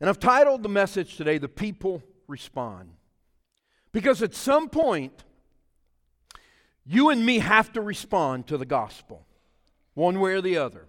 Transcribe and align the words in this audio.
And 0.00 0.08
I've 0.08 0.18
titled 0.18 0.62
the 0.62 0.68
message 0.68 1.16
today, 1.16 1.38
The 1.38 1.48
People 1.48 2.02
Respond. 2.26 2.90
Because 3.92 4.22
at 4.22 4.34
some 4.34 4.68
point, 4.68 5.24
you 6.86 7.10
and 7.10 7.24
me 7.24 7.40
have 7.40 7.72
to 7.72 7.80
respond 7.80 8.46
to 8.46 8.56
the 8.56 8.64
gospel, 8.64 9.26
one 9.94 10.20
way 10.20 10.32
or 10.32 10.40
the 10.40 10.56
other. 10.56 10.86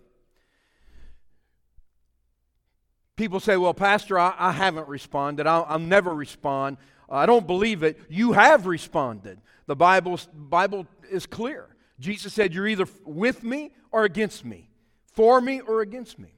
People 3.18 3.40
say, 3.40 3.58
Well, 3.58 3.74
Pastor, 3.74 4.18
I, 4.18 4.34
I 4.38 4.52
haven't 4.52 4.88
responded. 4.88 5.46
I'll, 5.46 5.66
I'll, 5.68 5.80
never 5.80 6.14
respond. 6.14 6.78
I 7.10 7.26
don't 7.26 7.46
believe 7.46 7.84
it. 7.84 8.00
You 8.10 8.32
have 8.32 8.66
responded. 8.66 9.42
The 9.68 9.76
Bible, 9.76 10.20
Bible 10.34 10.88
is 11.10 11.26
clear. 11.26 11.68
Jesus 12.00 12.34
said, 12.34 12.54
You're 12.54 12.68
either 12.68 12.88
with 13.06 13.44
me 13.44 13.74
or 13.92 14.06
against 14.06 14.46
me, 14.46 14.70
for 15.12 15.42
me 15.42 15.60
or 15.60 15.82
against 15.82 16.18
me. 16.18 16.34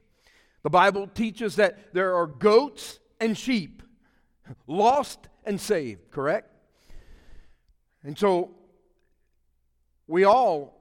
The 0.64 0.70
Bible 0.70 1.06
teaches 1.06 1.56
that 1.56 1.92
there 1.92 2.16
are 2.16 2.26
goats 2.26 2.98
and 3.20 3.36
sheep, 3.36 3.82
lost 4.66 5.28
and 5.44 5.60
saved, 5.60 6.10
correct? 6.10 6.50
And 8.02 8.18
so 8.18 8.50
we 10.06 10.24
all 10.24 10.80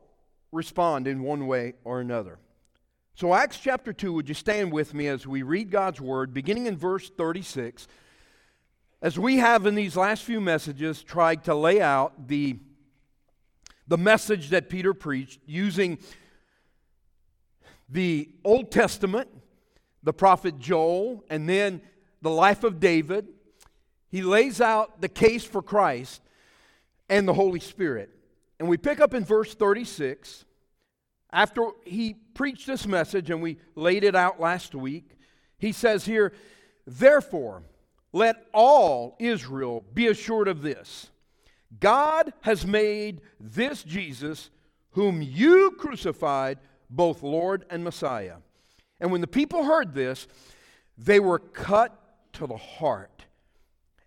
respond 0.54 1.05
in 1.05 1.21
one 1.21 1.48
way 1.48 1.73
or 1.84 1.99
another. 1.99 2.40
So, 3.16 3.34
Acts 3.34 3.59
chapter 3.59 3.91
2, 3.91 4.13
would 4.13 4.30
you 4.30 4.34
stand 4.34 4.71
with 4.71 4.93
me 4.93 5.07
as 5.07 5.27
we 5.27 5.43
read 5.43 5.70
God's 5.70 5.99
word, 5.99 6.34
beginning 6.34 6.65
in 6.65 6.77
verse 6.77 7.09
36? 7.09 7.88
As 9.02 9.20
we 9.20 9.38
have 9.38 9.65
in 9.65 9.76
these 9.76 9.98
last 9.98 10.23
few 10.23 10.40
messages 10.40 11.04
tried 11.04 11.43
to 11.43 11.54
lay 11.54 11.81
out 11.81 12.29
the, 12.29 12.57
the 13.85 13.98
message 13.98 14.49
that 14.49 14.70
Peter 14.70 14.93
preached 14.93 15.41
using 15.45 15.99
the 17.90 18.29
Old 18.45 18.71
Testament, 18.71 19.27
the 20.03 20.13
prophet 20.13 20.59
Joel, 20.59 21.23
and 21.30 21.48
then 21.48 21.81
the 22.21 22.30
life 22.30 22.63
of 22.63 22.80
David, 22.80 23.27
he 24.09 24.21
lays 24.21 24.62
out 24.62 25.02
the 25.02 25.09
case 25.09 25.43
for 25.43 25.62
Christ 25.62 26.21
and 27.09 27.27
the 27.27 27.34
Holy 27.34 27.59
Spirit. 27.59 28.09
And 28.59 28.70
we 28.70 28.77
pick 28.77 28.99
up 28.99 29.13
in 29.13 29.26
verse 29.26 29.54
36. 29.54 30.46
After 31.31 31.70
he 31.84 32.13
preached 32.34 32.68
this 32.68 32.85
message 32.85 33.29
and 33.29 33.41
we 33.41 33.57
laid 33.76 34.04
it 34.04 34.15
out 34.15 34.40
last 34.40 34.76
week, 34.76 35.18
he 35.57 35.71
says 35.71 36.05
here, 36.05 36.31
Therefore, 36.85 37.63
let 38.12 38.46
all 38.54 39.15
Israel 39.20 39.84
be 39.93 40.07
assured 40.07 40.48
of 40.48 40.62
this 40.62 41.09
God 41.79 42.34
has 42.41 42.65
made 42.65 43.21
this 43.40 43.84
Jesus, 43.84 44.49
whom 44.91 45.21
you 45.21 45.71
crucified, 45.79 46.59
both 46.90 47.24
Lord 47.24 47.65
and 47.70 47.84
Messiah. 47.84 48.37
And 49.04 49.12
when 49.12 49.20
the 49.20 49.27
people 49.27 49.65
heard 49.65 49.93
this, 49.93 50.29
they 50.98 51.20
were 51.20 51.37
cut 51.37 51.93
to 52.34 52.48
the 52.48 52.55
heart 52.55 53.26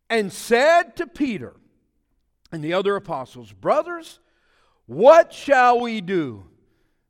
and 0.09 0.33
said 0.33 0.97
to 0.97 1.07
Peter 1.07 1.55
and 2.51 2.65
the 2.65 2.73
other 2.73 2.97
apostles, 2.97 3.53
Brothers, 3.53 4.21
what 4.87 5.35
shall 5.35 5.81
we 5.81 6.01
do? 6.01 6.47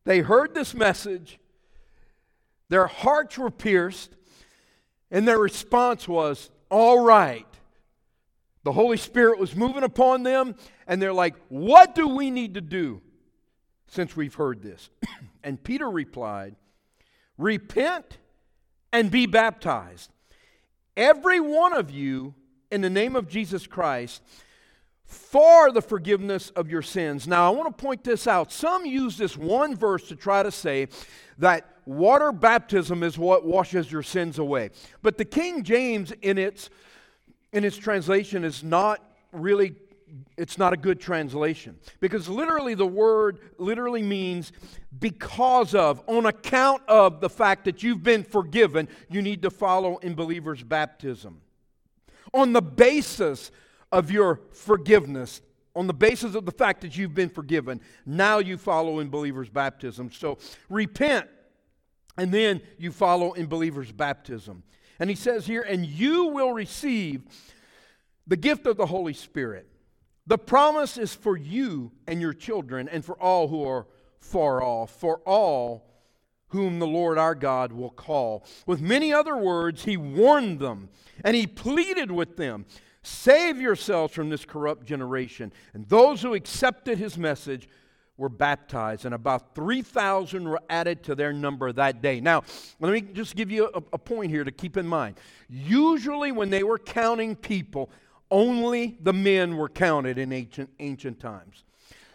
They 0.03 0.19
heard 0.19 0.53
this 0.53 0.75
message, 0.75 1.39
their 2.70 2.89
hearts 2.89 3.39
were 3.39 3.53
pierced, 3.53 4.17
and 5.12 5.27
their 5.27 5.39
response 5.39 6.09
was, 6.09 6.51
All 6.69 7.05
right. 7.05 7.47
The 8.64 8.73
Holy 8.73 8.97
Spirit 8.97 9.39
was 9.39 9.55
moving 9.55 9.84
upon 9.84 10.25
them, 10.25 10.57
and 10.89 11.01
they're 11.01 11.12
like, 11.12 11.37
What 11.51 11.95
do 11.95 12.09
we 12.09 12.33
need 12.33 12.55
to 12.55 12.61
do 12.61 13.01
since 13.87 14.17
we've 14.17 14.34
heard 14.34 14.61
this? 14.61 14.91
and 15.45 15.62
Peter 15.62 15.89
replied, 15.89 16.57
Repent 17.39 18.19
and 18.92 19.11
be 19.11 19.27
baptized, 19.27 20.11
every 20.97 21.41
one 21.41 21.73
of 21.73 21.91
you, 21.91 22.34
in 22.70 22.81
the 22.81 22.91
name 22.91 23.15
of 23.15 23.29
Jesus 23.29 23.67
Christ 23.67 24.23
for 25.06 25.70
the 25.70 25.81
forgiveness 25.81 26.51
of 26.51 26.69
your 26.69 26.83
sins. 26.83 27.29
Now, 27.29 27.47
I 27.47 27.55
want 27.55 27.77
to 27.77 27.83
point 27.83 28.03
this 28.03 28.27
out. 28.27 28.51
Some 28.52 28.85
use 28.85 29.17
this 29.17 29.36
one 29.36 29.77
verse 29.77 30.08
to 30.08 30.17
try 30.17 30.42
to 30.42 30.51
say 30.51 30.89
that 31.39 31.69
water 31.85 32.33
baptism 32.33 33.02
is 33.02 33.17
what 33.17 33.45
washes 33.45 33.91
your 33.91 34.03
sins 34.03 34.39
away. 34.39 34.70
But 35.03 35.17
the 35.17 35.24
King 35.24 35.63
James 35.63 36.13
in 36.23 36.39
its 36.39 36.70
in 37.53 37.64
its 37.64 37.77
translation 37.77 38.45
is 38.45 38.64
not 38.64 39.01
really 39.33 39.77
it's 40.36 40.58
not 40.58 40.72
a 40.72 40.77
good 40.77 41.00
translation 41.00 41.77
because 42.00 42.28
literally 42.28 42.74
the 42.74 42.86
word 42.86 43.39
literally 43.58 44.02
means 44.02 44.52
because 44.98 45.74
of 45.74 46.02
on 46.06 46.27
account 46.27 46.83
of 46.89 47.20
the 47.20 47.28
fact 47.28 47.64
that 47.64 47.83
you've 47.83 48.02
been 48.02 48.22
forgiven 48.22 48.89
you 49.11 49.20
need 49.20 49.42
to 49.42 49.50
follow 49.50 49.96
in 49.98 50.14
believers 50.14 50.62
baptism 50.62 51.40
on 52.33 52.52
the 52.52 52.62
basis 52.62 53.50
of 53.90 54.11
your 54.11 54.40
forgiveness 54.52 55.40
on 55.77 55.86
the 55.86 55.94
basis 55.94 56.34
of 56.34 56.46
the 56.46 56.52
fact 56.52 56.80
that 56.80 56.96
you've 56.96 57.14
been 57.14 57.28
forgiven. 57.28 57.83
Now 58.06 58.38
you 58.38 58.56
follow 58.56 58.98
in 58.98 59.11
believers' 59.11 59.50
baptism. 59.50 60.11
So 60.11 60.38
repent, 60.70 61.28
and 62.17 62.33
then 62.33 62.62
you 62.78 62.90
follow 62.90 63.34
in 63.34 63.46
believers' 63.46 63.92
baptism. 63.92 64.62
And 64.98 65.11
he 65.11 65.17
says 65.17 65.46
here, 65.46 65.61
and 65.61 65.84
you 65.84 66.28
will 66.28 66.55
receive 66.55 67.24
the 68.27 68.38
gift 68.38 68.67
of 68.67 68.78
the 68.78 68.86
Holy 68.86 69.12
Spirit. 69.12 69.68
The 70.27 70.39
promise 70.39 70.98
is 70.98 71.14
for 71.14 71.37
you 71.37 71.92
and 72.07 72.20
your 72.20 72.33
children, 72.33 72.89
and 72.89 73.05
for 73.05 73.20
all 73.20 73.48
who 73.48 73.64
are 73.64 73.87
far 74.19 74.63
off, 74.63 74.91
for 74.91 75.19
all 75.25 75.87
whom 76.48 76.79
the 76.79 76.87
Lord 76.87 77.19
our 77.19 77.35
God 77.35 77.73
will 77.73 77.91
call. 77.91 78.45
With 78.67 78.81
many 78.81 79.13
other 79.13 79.36
words, 79.36 79.85
he 79.85 79.97
warned 79.97 80.59
them 80.61 80.89
and 81.25 81.35
he 81.36 81.47
pleaded 81.47 82.11
with 82.11 82.36
them 82.36 82.67
Save 83.07 83.61
yourselves 83.61 84.13
from 84.13 84.31
this 84.31 84.45
corrupt 84.45 84.85
generation. 84.85 85.53
And 85.75 85.89
those 85.89 86.23
who 86.23 86.35
accepted 86.35 86.98
his 86.98 87.17
message 87.17 87.69
were 88.17 88.29
baptized, 88.29 89.05
and 89.05 89.15
about 89.15 89.55
3,000 89.55 90.48
were 90.48 90.59
added 90.69 91.05
to 91.05 91.15
their 91.15 91.33
number 91.33 91.70
that 91.70 92.03
day. 92.03 92.19
Now, 92.19 92.42
let 92.81 92.92
me 92.92 93.03
just 93.03 93.36
give 93.36 93.48
you 93.48 93.70
a, 93.73 93.83
a, 93.92 93.98
point 93.98 94.33
here 94.33 94.42
to 94.42 94.51
keep 94.51 94.77
in 94.77 94.89
mind. 94.89 95.20
Usually, 95.48 96.33
when 96.33 96.51
they 96.51 96.65
were 96.65 96.79
counting 96.79 97.36
people, 97.36 97.91
only 98.31 98.97
the 99.01 99.13
men 99.13 99.57
were 99.57 99.69
counted 99.69 100.19
in 100.19 100.33
ancient, 100.33 100.70
ancient 100.79 101.20
times. 101.20 101.64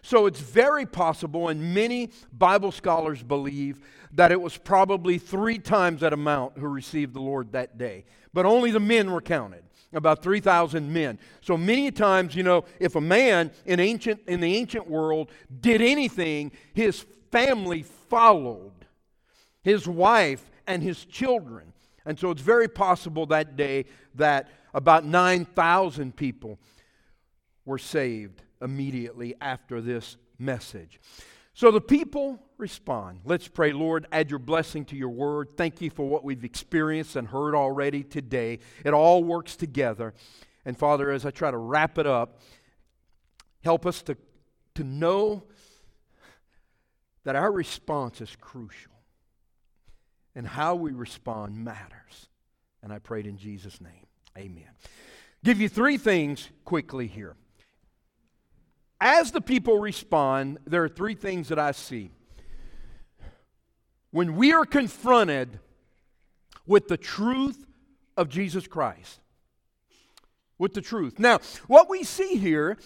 So 0.04 0.26
it's 0.26 0.40
very 0.40 0.86
possible, 0.86 1.50
and 1.50 1.74
many 1.74 2.10
Bible 2.34 2.72
scholars 2.72 3.22
believe 3.22 3.80
that 4.14 4.32
it 4.32 4.42
was 4.42 4.58
probably 4.58 5.18
three 5.18 5.60
times 5.60 6.02
that 6.02 6.12
amount 6.12 6.58
who 6.58 6.68
received 6.68 7.14
the 7.14 7.22
Lord 7.22 7.52
that 7.52 7.78
day. 7.78 8.06
But 8.34 8.46
only 8.46 8.72
the 8.72 8.80
men 8.80 9.12
were 9.12 9.22
counted 9.22 9.64
about 9.94 10.24
3,000 10.24 10.92
men. 10.92 11.20
So 11.42 11.58
many 11.58 11.92
times, 11.92 12.36
you 12.36 12.44
know, 12.44 12.66
if 12.80 12.96
a 12.96 13.02
man 13.02 13.52
in, 13.66 13.80
ancient, 13.80 14.22
in 14.28 14.40
the 14.40 14.56
ancient 14.56 14.90
world 14.90 15.32
did 15.60 15.82
anything, 15.82 16.52
his 16.74 17.06
family 17.32 17.84
followed, 18.10 18.72
his 19.64 19.88
wife 19.88 20.50
and 20.66 20.82
his 20.82 21.04
children. 21.06 21.71
And 22.06 22.20
so 22.20 22.32
it's 22.32 22.42
very 22.42 22.68
possible 22.68 23.26
that 23.28 23.56
day 23.56 23.86
that 24.16 24.50
about 24.74 25.06
9,000 25.06 26.16
people 26.16 26.60
were 27.66 27.78
saved 27.78 28.42
immediately 28.62 29.36
after 29.42 29.82
this 29.82 30.18
message. 30.40 31.00
So 31.54 31.70
the 31.70 31.82
people 31.82 32.40
respond. 32.58 33.22
Let's 33.26 33.48
pray, 33.48 33.74
Lord, 33.74 34.08
add 34.12 34.30
your 34.30 34.40
blessing 34.40 34.86
to 34.86 34.96
your 34.96 35.10
word. 35.10 35.58
Thank 35.58 35.82
you 35.82 35.90
for 35.90 36.08
what 36.08 36.24
we've 36.24 36.44
experienced 36.44 37.16
and 37.16 37.28
heard 37.28 37.54
already 37.54 38.04
today. 38.04 38.60
It 38.84 38.94
all 38.94 39.24
works 39.24 39.56
together. 39.56 40.14
And 40.66 40.78
Father, 40.78 41.12
as 41.12 41.26
I 41.26 41.32
try 41.32 41.52
to 41.52 41.58
wrap 41.58 41.98
it 41.98 42.08
up, 42.08 42.42
help 43.64 43.86
us 43.86 44.02
to, 44.04 44.18
to 44.76 44.84
know 44.84 45.44
that 47.26 47.36
our 47.36 47.52
response 47.52 48.22
is 48.22 48.36
crucial 48.40 48.92
and 50.36 50.48
how 50.48 50.76
we 50.76 50.92
respond 50.92 51.56
matters. 51.58 52.30
And 52.84 52.92
I 52.92 53.00
prayed 53.00 53.26
in 53.26 53.38
Jesus' 53.38 53.80
name. 53.82 54.08
Amen. 54.38 54.70
Give 55.44 55.60
you 55.60 55.70
three 55.70 55.98
things 55.98 56.50
quickly 56.66 57.08
here. 57.08 57.36
As 59.00 59.32
the 59.32 59.42
people 59.42 59.80
respond, 59.80 60.60
there 60.66 60.84
are 60.84 60.90
three 60.90 61.16
things 61.16 61.50
that 61.50 61.60
I 61.60 61.72
see. 61.72 62.12
When 64.12 64.36
we 64.36 64.54
are 64.54 64.66
confronted 64.66 65.60
with 66.68 66.88
the 66.88 66.98
truth 66.98 67.66
of 68.16 68.30
Jesus 68.30 68.68
Christ, 68.68 69.20
with 70.58 70.76
the 70.76 70.82
truth. 70.82 71.18
Now, 71.18 71.40
what 71.66 71.90
we 71.90 72.04
see 72.04 72.36
here, 72.36 72.78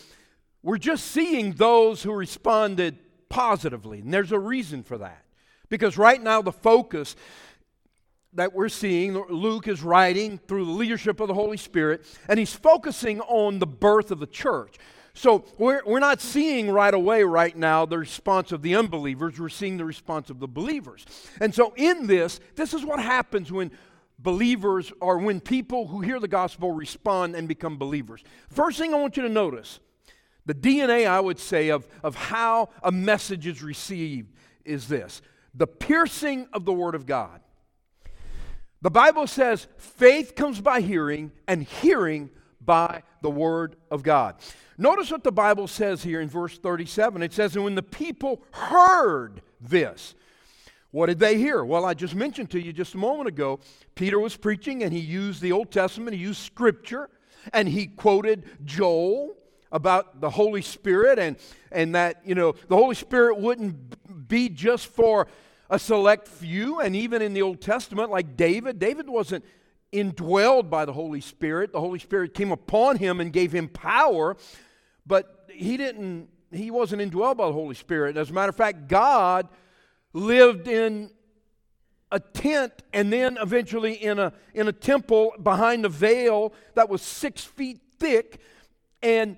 we're 0.64 0.78
just 0.78 1.08
seeing 1.08 1.52
those 1.54 2.04
who 2.04 2.14
responded 2.14 2.98
positively, 3.28 4.00
and 4.00 4.14
there's 4.14 4.32
a 4.32 4.40
reason 4.40 4.82
for 4.82 4.98
that. 5.00 5.25
Because 5.76 5.98
right 5.98 6.24
now, 6.24 6.42
the 6.42 6.54
focus 6.54 7.18
that 8.32 8.54
we're 8.54 8.70
seeing, 8.70 9.14
Luke 9.14 9.68
is 9.68 9.84
writing 9.84 10.38
through 10.48 10.64
the 10.64 10.72
leadership 10.72 11.20
of 11.20 11.28
the 11.28 11.34
Holy 11.34 11.58
Spirit, 11.58 12.06
and 12.30 12.40
he's 12.40 12.54
focusing 12.54 13.20
on 13.20 13.60
the 13.60 13.68
birth 13.68 14.10
of 14.10 14.20
the 14.20 14.28
church. 14.28 14.78
So 15.14 15.44
we're, 15.58 15.82
we're 15.86 16.00
not 16.00 16.22
seeing 16.22 16.72
right 16.72 16.94
away, 16.94 17.24
right 17.24 17.54
now, 17.58 17.86
the 17.86 17.98
response 17.98 18.54
of 18.54 18.62
the 18.62 18.74
unbelievers. 18.76 19.38
We're 19.38 19.50
seeing 19.50 19.76
the 19.76 19.84
response 19.84 20.30
of 20.30 20.40
the 20.40 20.48
believers. 20.48 21.06
And 21.42 21.54
so 21.54 21.74
in 21.76 22.08
this, 22.08 22.40
this 22.56 22.74
is 22.74 22.86
what 22.86 23.02
happens 23.02 23.52
when 23.52 23.72
believers 24.18 24.94
or 25.02 25.18
when 25.18 25.42
people 25.42 25.88
who 25.88 26.00
hear 26.00 26.22
the 26.22 26.30
gospel 26.30 26.72
respond 26.72 27.36
and 27.36 27.50
become 27.50 27.78
believers. 27.78 28.24
First 28.50 28.78
thing 28.78 28.94
I 28.94 28.98
want 28.98 29.18
you 29.18 29.24
to 29.24 29.30
notice 29.30 29.80
the 30.46 30.54
DNA, 30.54 31.06
I 31.06 31.20
would 31.20 31.40
say, 31.40 31.68
of, 31.70 31.86
of 32.02 32.16
how 32.16 32.70
a 32.82 32.94
message 32.94 33.46
is 33.46 33.62
received 33.62 34.34
is 34.64 34.88
this 34.88 35.22
the 35.56 35.68
piercing 35.68 36.48
of 36.54 36.66
the 36.66 36.74
Word 36.74 36.96
of 36.96 37.06
God. 37.06 37.42
The 38.82 38.92
Bible 38.92 39.26
says 39.26 39.68
faith 39.78 40.36
comes 40.36 40.62
by 40.62 40.82
hearing, 40.82 41.32
and 41.48 41.64
hearing 41.64 42.30
by 42.62 43.04
the 43.22 43.30
Word 43.30 43.78
of 43.90 44.04
God. 44.04 44.36
Notice 44.78 45.10
what 45.10 45.24
the 45.24 45.32
Bible 45.32 45.68
says 45.68 46.04
here 46.04 46.20
in 46.20 46.28
verse 46.28 46.58
37. 46.58 47.24
It 47.24 47.34
says, 47.34 47.56
And 47.56 47.64
when 47.64 47.76
the 47.76 47.84
people 47.84 48.44
heard 48.52 49.42
this, 49.62 50.16
what 50.92 51.08
did 51.08 51.20
they 51.20 51.38
hear? 51.38 51.64
Well, 51.64 51.86
I 51.86 51.94
just 51.94 52.16
mentioned 52.16 52.52
to 52.52 52.62
you 52.62 52.74
just 52.74 52.94
a 52.94 52.98
moment 52.98 53.28
ago, 53.28 53.60
Peter 53.96 54.20
was 54.20 54.36
preaching 54.36 54.84
and 54.84 54.94
he 54.94 55.00
used 55.00 55.42
the 55.42 55.52
Old 55.52 55.72
Testament, 55.72 56.16
he 56.16 56.22
used 56.22 56.42
Scripture, 56.42 57.10
and 57.54 57.68
he 57.68 57.88
quoted 57.88 58.44
Joel 58.66 59.36
about 59.72 60.22
the 60.22 60.30
Holy 60.30 60.62
Spirit 60.62 61.20
and, 61.20 61.38
and 61.72 61.96
that, 61.96 62.22
you 62.26 62.36
know, 62.36 62.54
the 62.70 62.76
Holy 62.76 62.96
Spirit 62.96 63.38
wouldn't 63.38 64.05
be 64.28 64.50
just 64.50 64.88
for 64.88 65.28
a 65.70 65.80
select 65.80 66.28
few. 66.28 66.80
And 66.80 66.96
even 66.96 67.22
in 67.22 67.34
the 67.34 67.42
Old 67.42 67.62
Testament, 67.62 68.12
like 68.12 68.38
David, 68.38 68.80
David 68.80 69.10
wasn't 69.10 69.44
indwelled 69.92 70.70
by 70.70 70.86
the 70.86 70.94
Holy 70.94 71.22
Spirit. 71.22 71.72
The 71.72 71.80
Holy 71.80 72.00
Spirit 72.00 72.34
came 72.34 72.52
upon 72.52 72.98
him 72.98 73.20
and 73.20 73.32
gave 73.32 73.52
him 73.52 73.68
power, 73.68 74.36
but 75.06 75.48
he 75.52 75.78
didn't, 75.78 76.30
he 76.52 76.70
wasn't 76.72 77.02
indwelled 77.02 77.38
by 77.38 77.48
the 77.48 77.54
Holy 77.54 77.76
Spirit. 77.76 78.18
As 78.18 78.30
a 78.30 78.34
matter 78.34 78.50
of 78.50 78.56
fact, 78.56 78.88
God 78.88 79.48
lived 80.14 80.68
in 80.68 81.12
a 82.12 82.20
tent 82.20 82.72
and 82.94 83.12
then 83.12 83.38
eventually 83.42 83.94
in 83.94 84.20
a, 84.20 84.32
in 84.54 84.68
a 84.68 84.72
temple 84.72 85.34
behind 85.42 85.86
a 85.86 85.90
veil 85.90 86.54
that 86.76 86.90
was 86.90 87.02
six 87.02 87.44
feet 87.44 87.80
thick. 88.00 88.40
And 89.02 89.38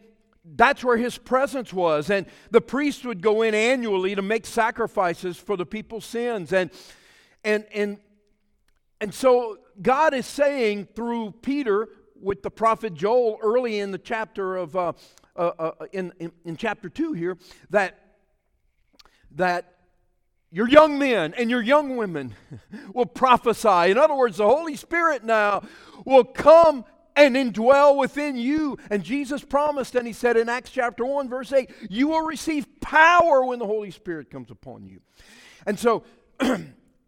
that's 0.55 0.83
where 0.83 0.97
his 0.97 1.17
presence 1.17 1.73
was. 1.73 2.09
And 2.09 2.25
the 2.51 2.61
priest 2.61 3.05
would 3.05 3.21
go 3.21 3.41
in 3.41 3.53
annually 3.53 4.15
to 4.15 4.21
make 4.21 4.45
sacrifices 4.45 5.37
for 5.37 5.57
the 5.57 5.65
people's 5.65 6.05
sins. 6.05 6.53
And, 6.53 6.71
and, 7.43 7.65
and, 7.73 7.97
and 9.01 9.13
so 9.13 9.57
God 9.81 10.13
is 10.13 10.25
saying 10.25 10.87
through 10.95 11.31
Peter 11.41 11.89
with 12.19 12.41
the 12.41 12.51
prophet 12.51 12.93
Joel 12.93 13.37
early 13.41 13.79
in 13.79 13.91
the 13.91 13.97
chapter 13.97 14.55
of, 14.55 14.75
uh, 14.75 14.93
uh, 15.35 15.51
uh, 15.59 15.71
in, 15.91 16.13
in, 16.19 16.31
in 16.45 16.57
chapter 16.57 16.89
2 16.89 17.13
here, 17.13 17.37
that, 17.69 17.99
that 19.31 19.75
your 20.49 20.67
young 20.67 20.97
men 20.97 21.33
and 21.33 21.49
your 21.49 21.61
young 21.61 21.97
women 21.97 22.33
will 22.93 23.05
prophesy. 23.05 23.91
In 23.91 23.97
other 23.97 24.15
words, 24.15 24.37
the 24.37 24.47
Holy 24.47 24.75
Spirit 24.75 25.23
now 25.23 25.63
will 26.05 26.23
come 26.23 26.85
and 27.17 27.35
indwell 27.35 27.97
within 27.97 28.37
you. 28.37 28.77
And 28.89 29.03
Jesus 29.03 29.43
promised, 29.43 29.95
and 29.95 30.07
he 30.07 30.13
said 30.13 30.37
in 30.37 30.47
Acts 30.47 30.69
chapter 30.69 31.03
1, 31.03 31.27
verse 31.27 31.51
8, 31.51 31.69
you 31.89 32.07
will 32.07 32.25
receive 32.25 32.79
power 32.79 33.43
when 33.43 33.59
the 33.59 33.65
Holy 33.65 33.91
Spirit 33.91 34.29
comes 34.29 34.51
upon 34.51 34.87
you. 34.87 35.01
And 35.65 35.77
so, 35.77 36.03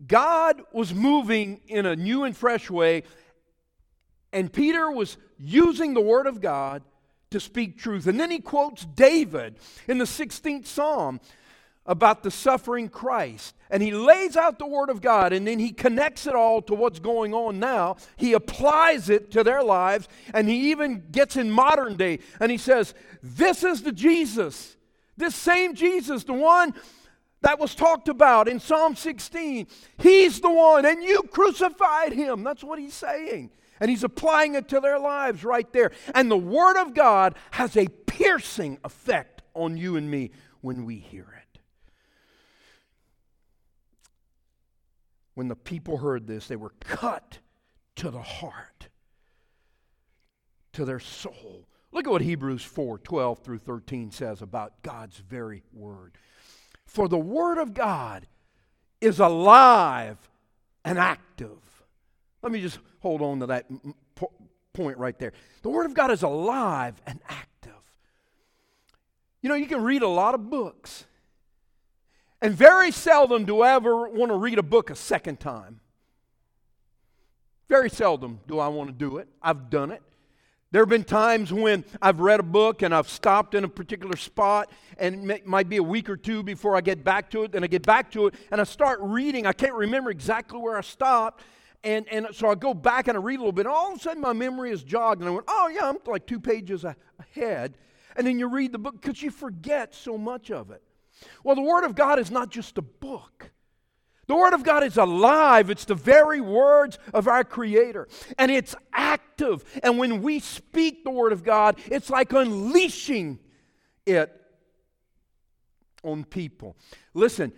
God 0.07 0.61
was 0.73 0.93
moving 0.93 1.61
in 1.67 1.85
a 1.85 1.95
new 1.95 2.23
and 2.23 2.35
fresh 2.35 2.69
way, 2.69 3.03
and 4.33 4.51
Peter 4.51 4.91
was 4.91 5.17
using 5.37 5.93
the 5.93 6.01
Word 6.01 6.25
of 6.25 6.41
God 6.41 6.83
to 7.29 7.39
speak 7.39 7.77
truth. 7.77 8.07
And 8.07 8.19
then 8.19 8.31
he 8.31 8.39
quotes 8.39 8.85
David 8.85 9.57
in 9.87 9.99
the 9.99 10.05
16th 10.05 10.65
Psalm 10.65 11.19
about 11.89 12.21
the 12.21 12.29
suffering 12.29 12.87
Christ. 12.87 13.55
And 13.71 13.81
he 13.81 13.91
lays 13.91 14.37
out 14.37 14.59
the 14.59 14.67
Word 14.67 14.89
of 14.89 15.01
God 15.01 15.33
and 15.33 15.45
then 15.45 15.57
he 15.57 15.71
connects 15.71 16.27
it 16.27 16.35
all 16.35 16.61
to 16.61 16.75
what's 16.75 16.99
going 16.99 17.33
on 17.33 17.59
now. 17.59 17.97
He 18.15 18.33
applies 18.33 19.09
it 19.09 19.31
to 19.31 19.43
their 19.43 19.63
lives 19.63 20.07
and 20.33 20.47
he 20.47 20.69
even 20.69 21.03
gets 21.11 21.35
in 21.35 21.49
modern 21.49 21.97
day 21.97 22.19
and 22.39 22.51
he 22.51 22.59
says, 22.59 22.93
This 23.23 23.63
is 23.63 23.81
the 23.81 23.91
Jesus, 23.91 24.77
this 25.17 25.33
same 25.33 25.73
Jesus, 25.73 26.23
the 26.23 26.33
one 26.33 26.75
that 27.41 27.59
was 27.59 27.73
talked 27.73 28.07
about 28.07 28.47
in 28.47 28.59
Psalm 28.59 28.95
16. 28.95 29.65
He's 29.97 30.41
the 30.41 30.51
one, 30.51 30.85
and 30.85 31.01
you 31.01 31.23
crucified 31.23 32.13
him. 32.13 32.43
That's 32.43 32.63
what 32.63 32.79
he's 32.79 32.93
saying. 32.93 33.49
And 33.79 33.89
he's 33.89 34.03
applying 34.03 34.55
it 34.55 34.67
to 34.69 34.81
their 34.81 34.99
lives 34.99 35.45
right 35.45 35.71
there. 35.71 35.91
And 36.13 36.29
the 36.29 36.37
Word 36.37 36.77
of 36.77 36.93
God 36.93 37.35
has 37.51 37.77
a 37.77 37.87
piercing 37.87 38.77
effect 38.83 39.41
on 39.53 39.77
you 39.77 39.95
and 39.95 40.11
me 40.11 40.31
when 40.59 40.85
we 40.85 40.97
hear 40.97 41.27
it. 41.37 41.38
When 45.39 45.47
the 45.47 45.55
people 45.55 45.99
heard 45.99 46.27
this, 46.27 46.49
they 46.49 46.57
were 46.57 46.73
cut 46.81 47.39
to 47.95 48.11
the 48.11 48.21
heart, 48.21 48.89
to 50.73 50.83
their 50.83 50.99
soul. 50.99 51.65
Look 51.93 52.05
at 52.05 52.11
what 52.11 52.21
Hebrews 52.21 52.61
4 52.61 52.97
12 52.97 53.39
through 53.39 53.59
13 53.59 54.11
says 54.11 54.41
about 54.41 54.83
God's 54.83 55.15
very 55.19 55.63
word. 55.71 56.17
For 56.85 57.07
the 57.07 57.17
word 57.17 57.57
of 57.57 57.73
God 57.73 58.27
is 58.99 59.21
alive 59.21 60.17
and 60.83 60.99
active. 60.99 61.85
Let 62.41 62.51
me 62.51 62.59
just 62.59 62.79
hold 62.99 63.21
on 63.21 63.39
to 63.39 63.45
that 63.45 63.65
point 64.73 64.97
right 64.97 65.17
there. 65.17 65.31
The 65.61 65.69
word 65.69 65.85
of 65.85 65.93
God 65.93 66.11
is 66.11 66.21
alive 66.21 67.01
and 67.07 67.21
active. 67.29 67.71
You 69.41 69.47
know, 69.47 69.55
you 69.55 69.67
can 69.67 69.83
read 69.83 70.01
a 70.01 70.09
lot 70.09 70.35
of 70.35 70.49
books. 70.49 71.05
And 72.41 72.53
very 72.53 72.91
seldom 72.91 73.45
do 73.45 73.61
I 73.61 73.73
ever 73.73 74.07
want 74.09 74.31
to 74.31 74.37
read 74.37 74.59
a 74.59 74.63
book 74.63 74.89
a 74.89 74.95
second 74.95 75.39
time. 75.39 75.81
Very 77.67 77.89
seldom 77.89 78.39
do 78.47 78.59
I 78.59 78.67
want 78.69 78.89
to 78.89 78.93
do 78.93 79.17
it. 79.17 79.27
I've 79.41 79.69
done 79.69 79.91
it. 79.91 80.01
There 80.71 80.81
have 80.83 80.89
been 80.89 81.03
times 81.03 81.51
when 81.51 81.83
I've 82.01 82.19
read 82.19 82.39
a 82.39 82.43
book 82.43 82.83
and 82.83 82.93
I've 82.93 83.09
stopped 83.09 83.55
in 83.55 83.63
a 83.63 83.67
particular 83.67 84.15
spot, 84.15 84.71
and 84.99 85.29
it 85.31 85.47
might 85.47 85.67
be 85.67 85.77
a 85.77 85.83
week 85.83 86.09
or 86.09 86.15
two 86.15 86.43
before 86.43 86.75
I 86.75 86.81
get 86.81 87.03
back 87.03 87.31
to 87.31 87.43
it. 87.43 87.51
Then 87.51 87.63
I 87.63 87.67
get 87.67 87.85
back 87.85 88.11
to 88.11 88.27
it 88.27 88.35
and 88.51 88.61
I 88.61 88.63
start 88.63 88.99
reading. 89.01 89.47
I 89.47 89.53
can't 89.53 89.73
remember 89.73 90.11
exactly 90.11 90.59
where 90.59 90.77
I 90.77 90.81
stopped. 90.81 91.43
And, 91.83 92.07
and 92.09 92.27
so 92.33 92.49
I 92.49 92.55
go 92.55 92.73
back 92.73 93.07
and 93.07 93.17
I 93.17 93.21
read 93.21 93.37
a 93.37 93.39
little 93.39 93.51
bit, 93.51 93.65
and 93.65 93.73
all 93.73 93.91
of 93.91 93.97
a 93.97 94.01
sudden 94.01 94.21
my 94.21 94.33
memory 94.33 94.71
is 94.71 94.83
jogged, 94.83 95.21
and 95.21 95.29
I 95.29 95.31
went, 95.31 95.45
Oh, 95.47 95.69
yeah, 95.73 95.87
I'm 95.87 95.97
like 96.05 96.25
two 96.25 96.39
pages 96.39 96.85
ahead. 96.85 97.77
And 98.15 98.27
then 98.27 98.37
you 98.37 98.47
read 98.47 98.71
the 98.71 98.77
book 98.77 99.01
because 99.01 99.21
you 99.23 99.31
forget 99.31 99.95
so 99.95 100.17
much 100.17 100.51
of 100.51 100.71
it. 100.71 100.83
Well, 101.43 101.55
the 101.55 101.61
Word 101.61 101.83
of 101.83 101.95
God 101.95 102.19
is 102.19 102.31
not 102.31 102.49
just 102.49 102.77
a 102.77 102.81
book. 102.81 103.51
The 104.27 104.35
Word 104.35 104.53
of 104.53 104.63
God 104.63 104.83
is 104.83 104.97
alive. 104.97 105.71
It's 105.71 105.85
the 105.85 105.95
very 105.95 106.39
words 106.39 106.99
of 107.15 107.27
our 107.27 107.43
Creator. 107.43 108.07
And 108.37 108.51
it's 108.51 108.75
active. 108.93 109.63
And 109.81 109.97
when 109.97 110.21
we 110.21 110.39
speak 110.39 111.03
the 111.03 111.09
Word 111.09 111.33
of 111.33 111.43
God, 111.43 111.79
it's 111.87 112.11
like 112.11 112.31
unleashing 112.31 113.39
it 114.05 114.31
on 116.03 116.25
people. 116.25 116.77
Listen, 117.15 117.51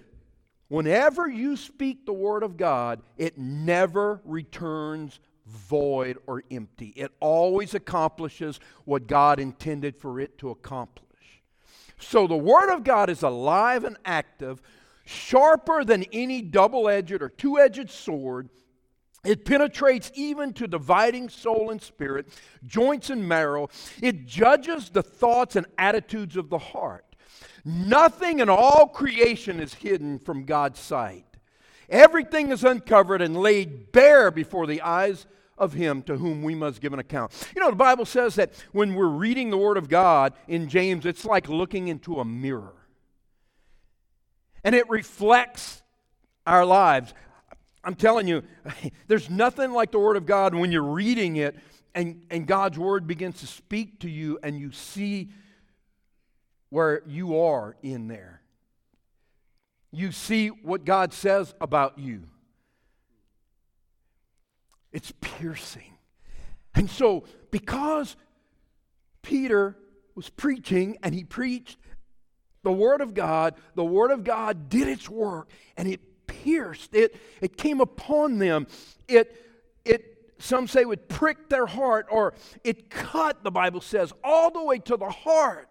whenever 0.69 1.27
you 1.27 1.57
speak 1.57 2.05
the 2.05 2.13
Word 2.13 2.41
of 2.41 2.55
God, 2.55 3.01
it 3.17 3.37
never 3.37 4.21
returns 4.23 5.19
void 5.45 6.17
or 6.25 6.43
empty. 6.49 6.93
It 6.95 7.11
always 7.19 7.73
accomplishes 7.73 8.59
what 8.85 9.07
God 9.07 9.39
intended 9.39 9.97
for 9.97 10.19
it 10.19 10.37
to 10.37 10.49
accomplish. 10.49 11.05
So 12.01 12.27
the 12.27 12.35
Word 12.35 12.73
of 12.73 12.83
God 12.83 13.09
is 13.09 13.23
alive 13.23 13.83
and 13.83 13.97
active, 14.05 14.61
sharper 15.05 15.83
than 15.83 16.03
any 16.11 16.41
double 16.41 16.89
edged 16.89 17.21
or 17.21 17.29
two 17.29 17.59
edged 17.59 17.89
sword. 17.89 18.49
It 19.23 19.45
penetrates 19.45 20.11
even 20.15 20.51
to 20.53 20.67
dividing 20.67 21.29
soul 21.29 21.69
and 21.69 21.81
spirit, 21.81 22.27
joints 22.65 23.11
and 23.11 23.27
marrow. 23.27 23.69
It 24.01 24.25
judges 24.25 24.89
the 24.89 25.03
thoughts 25.03 25.55
and 25.55 25.67
attitudes 25.77 26.35
of 26.35 26.49
the 26.49 26.57
heart. 26.57 27.05
Nothing 27.63 28.39
in 28.39 28.49
all 28.49 28.87
creation 28.87 29.59
is 29.59 29.75
hidden 29.75 30.17
from 30.17 30.45
God's 30.45 30.79
sight. 30.79 31.25
Everything 31.87 32.51
is 32.51 32.63
uncovered 32.63 33.21
and 33.21 33.37
laid 33.37 33.91
bare 33.91 34.31
before 34.31 34.65
the 34.65 34.81
eyes 34.81 35.27
of 35.61 35.73
him 35.73 36.01
to 36.01 36.17
whom 36.17 36.41
we 36.41 36.55
must 36.55 36.81
give 36.81 36.91
an 36.91 36.99
account. 36.99 37.31
You 37.55 37.61
know, 37.61 37.69
the 37.69 37.75
Bible 37.75 38.05
says 38.05 38.35
that 38.35 38.51
when 38.71 38.95
we're 38.95 39.07
reading 39.07 39.51
the 39.51 39.57
Word 39.57 39.77
of 39.77 39.87
God 39.87 40.33
in 40.47 40.67
James, 40.67 41.05
it's 41.05 41.23
like 41.23 41.47
looking 41.47 41.87
into 41.87 42.19
a 42.19 42.25
mirror. 42.25 42.73
And 44.63 44.75
it 44.75 44.89
reflects 44.89 45.83
our 46.47 46.65
lives. 46.65 47.13
I'm 47.83 47.95
telling 47.95 48.27
you, 48.27 48.43
there's 49.07 49.29
nothing 49.29 49.71
like 49.71 49.91
the 49.91 49.99
Word 49.99 50.17
of 50.17 50.25
God 50.25 50.55
when 50.55 50.71
you're 50.71 50.81
reading 50.81 51.35
it 51.35 51.55
and, 51.93 52.23
and 52.31 52.47
God's 52.47 52.79
Word 52.79 53.05
begins 53.05 53.39
to 53.41 53.47
speak 53.47 53.99
to 53.99 54.09
you 54.09 54.39
and 54.41 54.59
you 54.59 54.71
see 54.71 55.29
where 56.69 57.03
you 57.05 57.39
are 57.39 57.75
in 57.83 58.07
there. 58.07 58.41
You 59.91 60.11
see 60.11 60.47
what 60.47 60.85
God 60.85 61.13
says 61.13 61.53
about 61.61 61.99
you. 61.99 62.23
It's 64.91 65.13
piercing. 65.21 65.97
And 66.75 66.89
so, 66.89 67.25
because 67.49 68.15
Peter 69.21 69.77
was 70.15 70.29
preaching 70.29 70.97
and 71.03 71.13
he 71.13 71.23
preached 71.23 71.77
the 72.63 72.71
Word 72.71 73.01
of 73.01 73.13
God, 73.13 73.55
the 73.75 73.85
Word 73.85 74.11
of 74.11 74.23
God 74.23 74.69
did 74.69 74.87
its 74.87 75.09
work 75.09 75.49
and 75.77 75.87
it 75.87 76.27
pierced, 76.27 76.93
it, 76.93 77.15
it 77.41 77.57
came 77.57 77.81
upon 77.81 78.37
them, 78.37 78.67
it, 79.07 79.35
it 79.85 80.33
some 80.39 80.67
say 80.67 80.85
would 80.85 81.07
prick 81.07 81.49
their 81.49 81.65
heart, 81.65 82.07
or 82.09 82.33
it 82.63 82.89
cut, 82.89 83.43
the 83.43 83.51
Bible 83.51 83.81
says, 83.81 84.11
all 84.23 84.51
the 84.51 84.63
way 84.63 84.79
to 84.79 84.97
the 84.97 85.09
heart. 85.09 85.67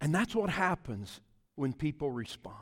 And 0.00 0.14
that's 0.14 0.34
what 0.34 0.50
happens 0.50 1.20
when 1.60 1.74
people 1.74 2.10
respond. 2.10 2.56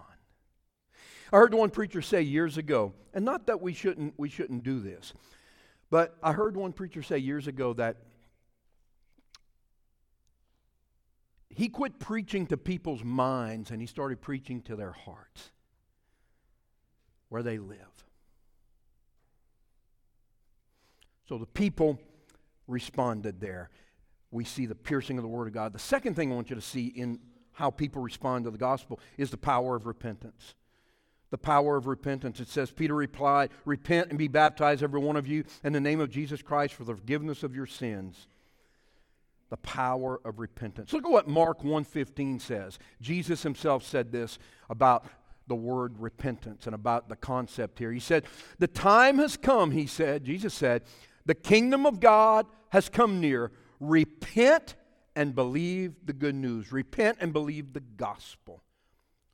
I 1.33 1.37
heard 1.37 1.55
one 1.55 1.71
preacher 1.71 2.02
say 2.02 2.21
years 2.23 2.59
ago, 2.59 2.93
and 3.14 3.25
not 3.25 3.47
that 3.47 3.62
we 3.62 3.73
shouldn't, 3.73 4.14
we 4.17 4.28
shouldn't 4.28 4.64
do 4.64 4.81
this, 4.81 5.14
but 5.88 6.17
I 6.23 6.33
heard 6.33 6.57
one 6.57 6.73
preacher 6.73 7.02
say 7.02 7.19
years 7.19 7.47
ago 7.47 7.73
that 7.75 7.99
he 11.49 11.69
quit 11.69 11.99
preaching 12.00 12.47
to 12.49 12.57
people's 12.57 13.05
minds 13.05 13.71
and 13.71 13.81
he 13.81 13.87
started 13.87 14.21
preaching 14.21 14.62
to 14.62 14.75
their 14.75 14.93
hearts, 14.93 15.50
where 17.28 17.43
they 17.43 17.59
live. 17.59 17.78
So 21.28 21.38
the 21.38 21.47
people 21.47 22.00
responded 22.67 23.40
there. 23.40 23.71
We 24.31 24.45
see 24.45 24.67
the 24.67 24.75
piercing 24.75 25.19
of 25.19 25.23
the 25.23 25.28
Word 25.28 25.47
of 25.47 25.55
God. 25.55 25.73
The 25.73 25.78
second 25.78 26.17
thing 26.17 26.33
I 26.33 26.35
want 26.35 26.50
you 26.50 26.57
to 26.57 26.62
see 26.62 26.87
in 26.87 27.19
how 27.59 27.71
people 27.71 28.00
respond 28.00 28.45
to 28.45 28.50
the 28.50 28.59
gospel 28.59 29.00
is 29.17 29.31
the 29.31 29.37
power 29.37 29.75
of 29.77 29.87
repentance 29.87 30.55
the 31.31 31.37
power 31.37 31.77
of 31.77 31.87
repentance. 31.87 32.41
It 32.41 32.49
says, 32.49 32.71
Peter 32.71 32.95
replied, 32.95 33.50
Repent 33.67 34.09
and 34.09 34.19
be 34.19 34.29
baptized, 34.29 34.83
every 34.83 34.99
one 34.99 35.15
of 35.15 35.27
you, 35.27 35.45
in 35.62 35.75
the 35.75 35.81
name 35.81 36.00
of 36.00 36.09
Jesus 36.09 36.41
Christ 36.41 36.73
for 36.73 36.85
the 36.85 36.95
forgiveness 36.95 37.43
of 37.43 37.55
your 37.55 37.67
sins. 37.67 38.29
The 39.50 39.59
power 39.59 40.23
of 40.25 40.38
repentance. 40.38 40.91
Look 40.95 41.05
at 41.05 41.11
what 41.11 41.29
Mark 41.29 41.61
1:15 41.61 42.41
says. 42.41 42.79
Jesus 43.03 43.43
himself 43.43 43.85
said 43.85 44.11
this 44.11 44.38
about 44.71 45.05
the 45.49 45.55
word 45.55 45.99
repentance 45.99 46.65
and 46.65 46.75
about 46.75 47.11
the 47.11 47.17
concept 47.17 47.79
here. 47.79 47.93
He 47.93 48.00
said, 48.00 48.25
The 48.59 48.67
time 48.67 49.19
has 49.19 49.37
come, 49.37 49.73
he 49.73 49.87
said, 49.87 50.25
Jesus 50.25 50.55
said, 50.55 50.83
the 51.29 51.35
kingdom 51.35 51.85
of 51.85 52.00
God 52.00 52.47
has 52.71 52.88
come 52.88 53.21
near. 53.21 53.53
Repent 53.81 54.75
and 55.19 55.35
believe 55.35 55.95
the 56.07 56.13
good 56.13 56.37
news. 56.37 56.71
Repent 56.71 57.19
and 57.21 57.33
believe 57.33 57.73
the 57.73 57.81
gospel. 57.81 58.63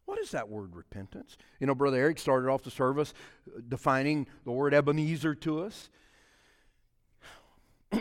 What 0.07 0.19
is 0.19 0.31
that 0.31 0.49
word 0.49 0.75
repentance? 0.75 1.37
You 1.61 1.67
know, 1.67 1.75
Brother 1.75 1.99
Eric 1.99 2.19
started 2.19 2.49
off 2.49 2.63
the 2.63 2.71
service 2.71 3.13
uh, 3.47 3.61
defining 3.69 4.27
the 4.47 4.51
word 4.51 4.73
Ebenezer 4.73 5.35
to 5.35 5.61
us. 5.61 5.91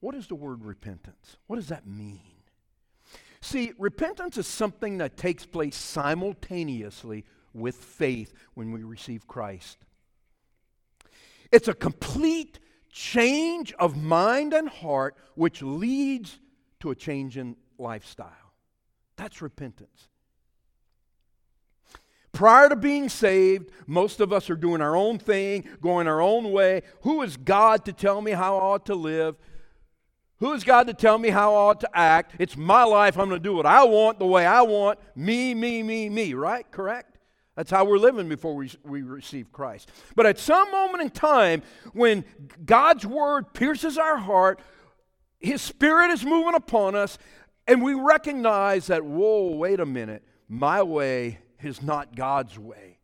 what 0.00 0.14
is 0.14 0.26
the 0.26 0.34
word 0.34 0.66
repentance? 0.66 1.38
What 1.46 1.56
does 1.56 1.68
that 1.68 1.86
mean? 1.86 2.20
See, 3.40 3.72
repentance 3.78 4.36
is 4.36 4.46
something 4.46 4.98
that 4.98 5.16
takes 5.16 5.46
place 5.46 5.76
simultaneously 5.76 7.24
with 7.54 7.76
faith 7.76 8.34
when 8.52 8.70
we 8.70 8.82
receive 8.82 9.26
Christ. 9.26 9.78
It's 11.50 11.68
a 11.68 11.74
complete 11.74 12.58
change 12.92 13.72
of 13.78 13.96
mind 13.96 14.52
and 14.52 14.68
heart 14.68 15.16
which 15.36 15.62
leads 15.62 16.38
to 16.84 16.90
a 16.90 16.94
change 16.94 17.38
in 17.38 17.56
lifestyle. 17.78 18.28
That's 19.16 19.40
repentance. 19.40 20.08
Prior 22.32 22.68
to 22.68 22.76
being 22.76 23.08
saved, 23.08 23.70
most 23.86 24.20
of 24.20 24.34
us 24.34 24.50
are 24.50 24.56
doing 24.56 24.82
our 24.82 24.94
own 24.94 25.18
thing, 25.18 25.66
going 25.80 26.06
our 26.06 26.20
own 26.20 26.52
way. 26.52 26.82
Who 27.00 27.22
is 27.22 27.38
God 27.38 27.86
to 27.86 27.92
tell 27.94 28.20
me 28.20 28.32
how 28.32 28.58
I 28.58 28.60
ought 28.60 28.86
to 28.86 28.94
live? 28.94 29.36
Who 30.40 30.52
is 30.52 30.62
God 30.62 30.88
to 30.88 30.92
tell 30.92 31.16
me 31.16 31.30
how 31.30 31.54
I 31.54 31.56
ought 31.56 31.80
to 31.80 31.96
act? 31.96 32.34
It's 32.38 32.56
my 32.56 32.84
life. 32.84 33.16
I'm 33.16 33.30
going 33.30 33.40
to 33.40 33.48
do 33.48 33.54
what 33.54 33.64
I 33.64 33.84
want, 33.84 34.18
the 34.18 34.26
way 34.26 34.44
I 34.44 34.60
want. 34.60 34.98
Me, 35.16 35.54
me, 35.54 35.82
me, 35.82 36.10
me, 36.10 36.34
right? 36.34 36.70
Correct? 36.70 37.16
That's 37.56 37.70
how 37.70 37.86
we're 37.86 37.98
living 37.98 38.28
before 38.28 38.54
we, 38.54 38.70
we 38.84 39.00
receive 39.00 39.52
Christ. 39.52 39.90
But 40.14 40.26
at 40.26 40.38
some 40.38 40.70
moment 40.70 41.02
in 41.02 41.10
time, 41.10 41.62
when 41.94 42.26
God's 42.66 43.06
word 43.06 43.54
pierces 43.54 43.96
our 43.96 44.18
heart, 44.18 44.60
His 45.44 45.62
Spirit 45.62 46.10
is 46.10 46.24
moving 46.24 46.54
upon 46.54 46.94
us, 46.94 47.18
and 47.66 47.82
we 47.82 47.94
recognize 47.94 48.86
that, 48.88 49.04
whoa, 49.04 49.54
wait 49.56 49.80
a 49.80 49.86
minute, 49.86 50.22
my 50.48 50.82
way 50.82 51.38
is 51.62 51.82
not 51.82 52.16
God's 52.16 52.58
way. 52.58 52.98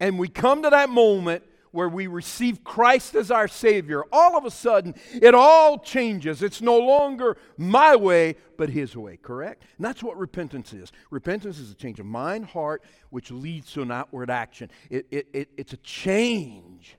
And 0.00 0.18
we 0.18 0.28
come 0.28 0.62
to 0.62 0.70
that 0.70 0.90
moment 0.90 1.44
where 1.70 1.88
we 1.88 2.06
receive 2.06 2.62
Christ 2.62 3.16
as 3.16 3.32
our 3.32 3.48
Savior, 3.48 4.04
all 4.12 4.36
of 4.36 4.44
a 4.44 4.50
sudden 4.50 4.94
it 5.12 5.34
all 5.34 5.78
changes. 5.78 6.40
It's 6.40 6.62
no 6.62 6.78
longer 6.78 7.36
my 7.56 7.96
way, 7.96 8.36
but 8.56 8.70
His 8.70 8.96
way, 8.96 9.16
correct? 9.16 9.64
And 9.76 9.84
that's 9.84 10.00
what 10.00 10.16
repentance 10.16 10.72
is. 10.72 10.92
Repentance 11.10 11.58
is 11.58 11.72
a 11.72 11.74
change 11.74 11.98
of 11.98 12.06
mind, 12.06 12.46
heart, 12.46 12.84
which 13.10 13.32
leads 13.32 13.72
to 13.72 13.82
an 13.82 13.90
outward 13.90 14.30
action. 14.30 14.70
It, 14.88 15.06
it, 15.10 15.26
it, 15.32 15.48
it's 15.56 15.72
a 15.72 15.78
change, 15.78 16.96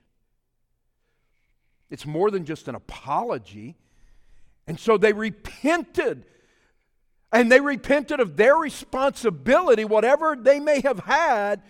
it's 1.90 2.06
more 2.06 2.30
than 2.30 2.44
just 2.44 2.68
an 2.68 2.74
apology. 2.74 3.76
And 4.66 4.78
so 4.78 4.96
they 4.96 5.12
repented 5.12 6.24
and 7.32 7.50
they 7.50 7.60
repented 7.60 8.20
of 8.20 8.36
their 8.36 8.56
responsibility, 8.56 9.84
whatever 9.84 10.36
they 10.40 10.60
may 10.60 10.80
have 10.80 11.00
had. 11.00 11.62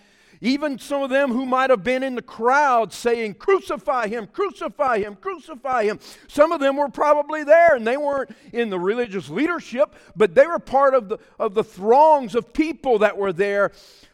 Even 0.42 0.78
some 0.78 1.02
of 1.02 1.08
them 1.08 1.32
who 1.32 1.46
might 1.46 1.70
have 1.70 1.82
been 1.82 2.02
in 2.02 2.14
the 2.14 2.22
crowd 2.22 2.92
saying, 2.92 3.34
Crucify 3.34 4.06
him, 4.06 4.26
crucify 4.26 4.98
him, 4.98 5.16
crucify 5.16 5.84
him. 5.84 5.98
Some 6.28 6.52
of 6.52 6.60
them 6.60 6.76
were 6.76 6.90
probably 6.90 7.42
there 7.42 7.74
and 7.74 7.86
they 7.86 7.96
weren't 7.96 8.30
in 8.52 8.68
the 8.68 8.78
religious 8.78 9.30
leadership, 9.30 9.94
but 10.14 10.34
they 10.34 10.46
were 10.46 10.58
part 10.58 10.94
of 10.94 11.08
the, 11.08 11.18
of 11.38 11.54
the 11.54 11.64
throngs 11.64 12.34
of 12.34 12.52
people 12.52 12.98
that 12.98 13.16
were 13.16 13.32
there 13.32 13.72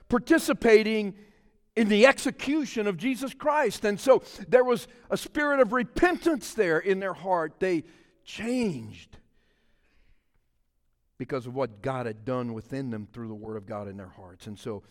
participating 0.09 1.15
in 1.75 1.89
the 1.89 2.07
execution 2.07 2.87
of 2.87 2.97
Jesus 2.97 3.35
Christ. 3.35 3.85
And 3.85 3.99
so 3.99 4.23
there 4.49 4.65
was 4.65 4.89
a 5.11 5.17
spirit 5.17 5.61
of 5.61 5.73
repentance 5.73 6.55
there 6.55 6.79
in 6.79 7.01
their 7.01 7.15
heart. 7.15 7.55
They 7.59 7.85
changed 8.25 9.17
because 11.19 11.47
of 11.47 11.55
what 11.55 11.83
God 11.83 12.07
had 12.07 12.25
done 12.25 12.53
within 12.53 12.91
them 12.91 13.09
through 13.13 13.29
the 13.29 13.35
Word 13.35 13.57
of 13.57 13.67
God 13.67 13.89
in 13.89 13.97
their 13.97 14.09
hearts. 14.09 14.47
And 14.47 14.59
so, 14.59 14.83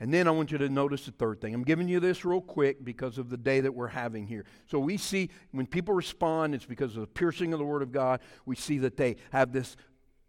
and 0.00 0.12
then 0.12 0.26
I 0.26 0.32
want 0.32 0.50
you 0.50 0.58
to 0.58 0.68
notice 0.68 1.06
the 1.06 1.12
third 1.12 1.40
thing. 1.40 1.54
I'm 1.54 1.62
giving 1.62 1.88
you 1.88 2.00
this 2.00 2.24
real 2.24 2.40
quick 2.40 2.84
because 2.84 3.18
of 3.18 3.30
the 3.30 3.36
day 3.36 3.60
that 3.60 3.72
we're 3.72 3.88
having 3.88 4.26
here. 4.26 4.44
So 4.66 4.78
we 4.78 4.96
see 4.96 5.30
when 5.52 5.66
people 5.66 5.94
respond, 5.94 6.54
it's 6.54 6.64
because 6.64 6.96
of 6.96 7.02
the 7.02 7.06
piercing 7.06 7.52
of 7.52 7.58
the 7.58 7.64
Word 7.64 7.82
of 7.82 7.92
God. 7.92 8.20
We 8.44 8.56
see 8.56 8.78
that 8.78 8.96
they 8.96 9.16
have 9.30 9.52
this 9.52 9.76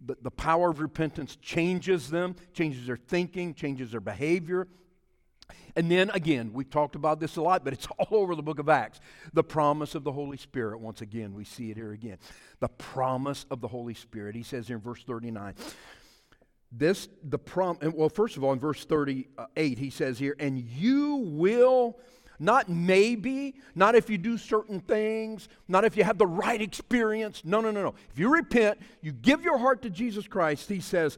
the, 0.06 0.32
power 0.32 0.70
of 0.70 0.82
repentance 0.82 1.38
changes 1.42 2.10
them, 2.10 2.36
changes 2.54 2.86
their 2.86 2.98
thinking, 2.98 3.54
changes 3.54 3.92
their 3.92 4.02
behavior, 4.02 4.68
and 5.75 5.92
then 5.92 6.10
again, 6.12 6.52
we've 6.54 6.70
talked 6.70 6.96
about 6.96 7.20
this 7.20 7.36
a 7.36 7.42
lot, 7.42 7.64
but 7.64 7.74
it's 7.74 7.88
all 8.00 8.08
over 8.12 8.36
the 8.36 8.44
book 8.44 8.60
of 8.60 8.70
Acts. 8.70 9.00
The 9.34 9.44
promise 9.44 9.96
of 9.96 10.04
the 10.04 10.12
Holy 10.12 10.38
Spirit. 10.38 10.80
Once 10.80 11.02
again, 11.02 11.34
we 11.34 11.44
see 11.44 11.72
it 11.72 11.78
here 11.78 11.92
again. 11.92 12.18
The 12.60 12.70
promise 12.70 13.46
of 13.52 13.62
the 13.62 13.68
Holy 13.68 13.94
Spirit. 13.94 14.36
He 14.36 14.44
says 14.44 14.68
here 14.68 14.78
in 14.78 14.82
verse 14.82 15.04
39. 15.04 15.54
This, 16.72 17.08
the 17.24 17.40
prom, 17.40 17.78
well, 17.94 18.10
first 18.10 18.38
of 18.38 18.44
all, 18.44 18.52
in 18.52 18.60
verse 18.60 18.84
38, 18.86 19.78
he 19.78 19.90
says 19.90 20.20
here, 20.20 20.36
and 20.40 20.60
you 20.60 21.16
will, 21.16 21.98
not 22.38 22.68
maybe, 22.68 23.56
not 23.75 23.96
if 23.96 24.10
you 24.10 24.18
do 24.18 24.38
certain 24.38 24.82
things, 24.82 25.48
not 25.70 25.86
if 25.86 25.96
you 25.96 26.04
have 26.04 26.18
the 26.18 26.28
right 26.28 26.62
experience. 26.62 27.44
No, 27.46 27.62
no, 27.62 27.72
no, 27.72 27.82
no. 27.82 27.96
If 28.12 28.20
you 28.20 28.34
repent, 28.34 28.80
you 29.02 29.14
give 29.14 29.42
your 29.42 29.58
heart 29.58 29.84
to 29.84 29.90
Jesus 29.90 30.28
Christ, 30.28 30.68
he 30.68 30.82
says, 30.82 31.18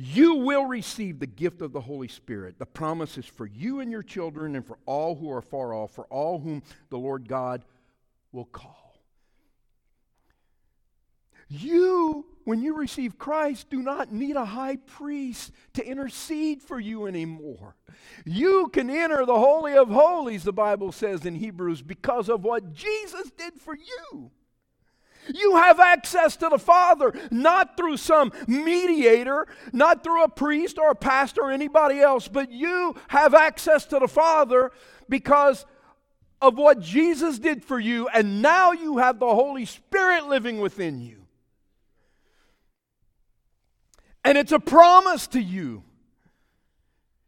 you 0.00 0.36
will 0.36 0.64
receive 0.64 1.18
the 1.18 1.26
gift 1.26 1.60
of 1.60 1.72
the 1.72 1.80
Holy 1.80 2.06
Spirit. 2.06 2.60
The 2.60 2.66
promise 2.66 3.18
is 3.18 3.26
for 3.26 3.46
you 3.46 3.80
and 3.80 3.90
your 3.90 4.04
children 4.04 4.54
and 4.54 4.64
for 4.64 4.78
all 4.86 5.16
who 5.16 5.28
are 5.28 5.42
far 5.42 5.74
off, 5.74 5.90
for 5.90 6.04
all 6.06 6.38
whom 6.38 6.62
the 6.88 6.98
Lord 6.98 7.28
God 7.28 7.64
will 8.30 8.44
call. 8.44 9.02
You, 11.48 12.26
when 12.44 12.62
you 12.62 12.76
receive 12.76 13.18
Christ, 13.18 13.70
do 13.70 13.82
not 13.82 14.12
need 14.12 14.36
a 14.36 14.44
high 14.44 14.76
priest 14.76 15.50
to 15.72 15.84
intercede 15.84 16.62
for 16.62 16.78
you 16.78 17.06
anymore. 17.06 17.74
You 18.24 18.68
can 18.72 18.90
enter 18.90 19.26
the 19.26 19.38
Holy 19.38 19.74
of 19.74 19.88
Holies, 19.88 20.44
the 20.44 20.52
Bible 20.52 20.92
says 20.92 21.26
in 21.26 21.34
Hebrews, 21.34 21.82
because 21.82 22.28
of 22.28 22.44
what 22.44 22.72
Jesus 22.72 23.32
did 23.36 23.54
for 23.54 23.74
you. 23.74 24.30
You 25.34 25.56
have 25.56 25.80
access 25.80 26.36
to 26.36 26.48
the 26.48 26.58
Father, 26.58 27.12
not 27.30 27.76
through 27.76 27.96
some 27.96 28.32
mediator, 28.46 29.46
not 29.72 30.02
through 30.02 30.24
a 30.24 30.28
priest 30.28 30.78
or 30.78 30.90
a 30.90 30.94
pastor 30.94 31.42
or 31.42 31.50
anybody 31.50 32.00
else, 32.00 32.28
but 32.28 32.50
you 32.50 32.94
have 33.08 33.34
access 33.34 33.86
to 33.86 33.98
the 33.98 34.08
Father 34.08 34.70
because 35.08 35.66
of 36.40 36.56
what 36.56 36.80
Jesus 36.80 37.38
did 37.38 37.64
for 37.64 37.78
you, 37.78 38.08
and 38.08 38.42
now 38.42 38.72
you 38.72 38.98
have 38.98 39.18
the 39.18 39.26
Holy 39.26 39.64
Spirit 39.64 40.26
living 40.26 40.58
within 40.60 41.00
you. 41.00 41.26
And 44.24 44.38
it's 44.38 44.52
a 44.52 44.60
promise 44.60 45.26
to 45.28 45.40
you. 45.40 45.82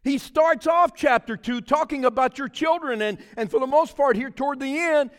He 0.02 0.18
starts 0.18 0.66
off 0.66 0.94
chapter 0.94 1.36
2 1.36 1.60
talking 1.62 2.04
about 2.04 2.38
your 2.38 2.48
children, 2.48 3.02
and, 3.02 3.18
and 3.36 3.50
for 3.50 3.60
the 3.60 3.66
most 3.66 3.96
part, 3.96 4.16
here 4.16 4.30
toward 4.30 4.60
the 4.60 4.78
end, 4.78 5.10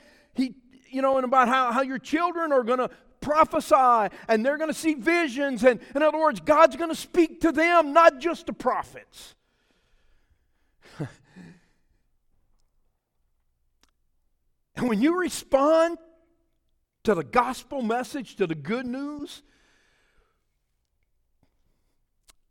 you 0.91 1.01
know, 1.01 1.17
and 1.17 1.25
about 1.25 1.47
how, 1.47 1.71
how 1.71 1.81
your 1.81 1.99
children 1.99 2.51
are 2.51 2.63
going 2.63 2.79
to 2.79 2.89
prophesy 3.21 4.15
and 4.27 4.45
they're 4.45 4.57
going 4.57 4.69
to 4.69 4.77
see 4.77 4.95
visions. 4.95 5.63
And 5.63 5.79
in 5.95 6.01
other 6.01 6.19
words, 6.19 6.39
God's 6.39 6.75
going 6.75 6.89
to 6.89 6.95
speak 6.95 7.41
to 7.41 7.51
them, 7.51 7.93
not 7.93 8.19
just 8.19 8.47
the 8.47 8.53
prophets. 8.53 9.35
and 14.75 14.89
when 14.89 15.01
you 15.01 15.17
respond 15.17 15.97
to 17.03 17.15
the 17.15 17.23
gospel 17.23 17.81
message, 17.81 18.35
to 18.35 18.47
the 18.47 18.55
good 18.55 18.85
news, 18.85 19.43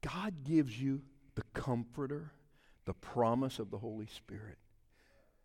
God 0.02 0.44
gives 0.44 0.80
you 0.80 1.02
the 1.34 1.42
comforter, 1.52 2.32
the 2.86 2.94
promise 2.94 3.58
of 3.58 3.70
the 3.70 3.78
Holy 3.78 4.06
Spirit. 4.06 4.56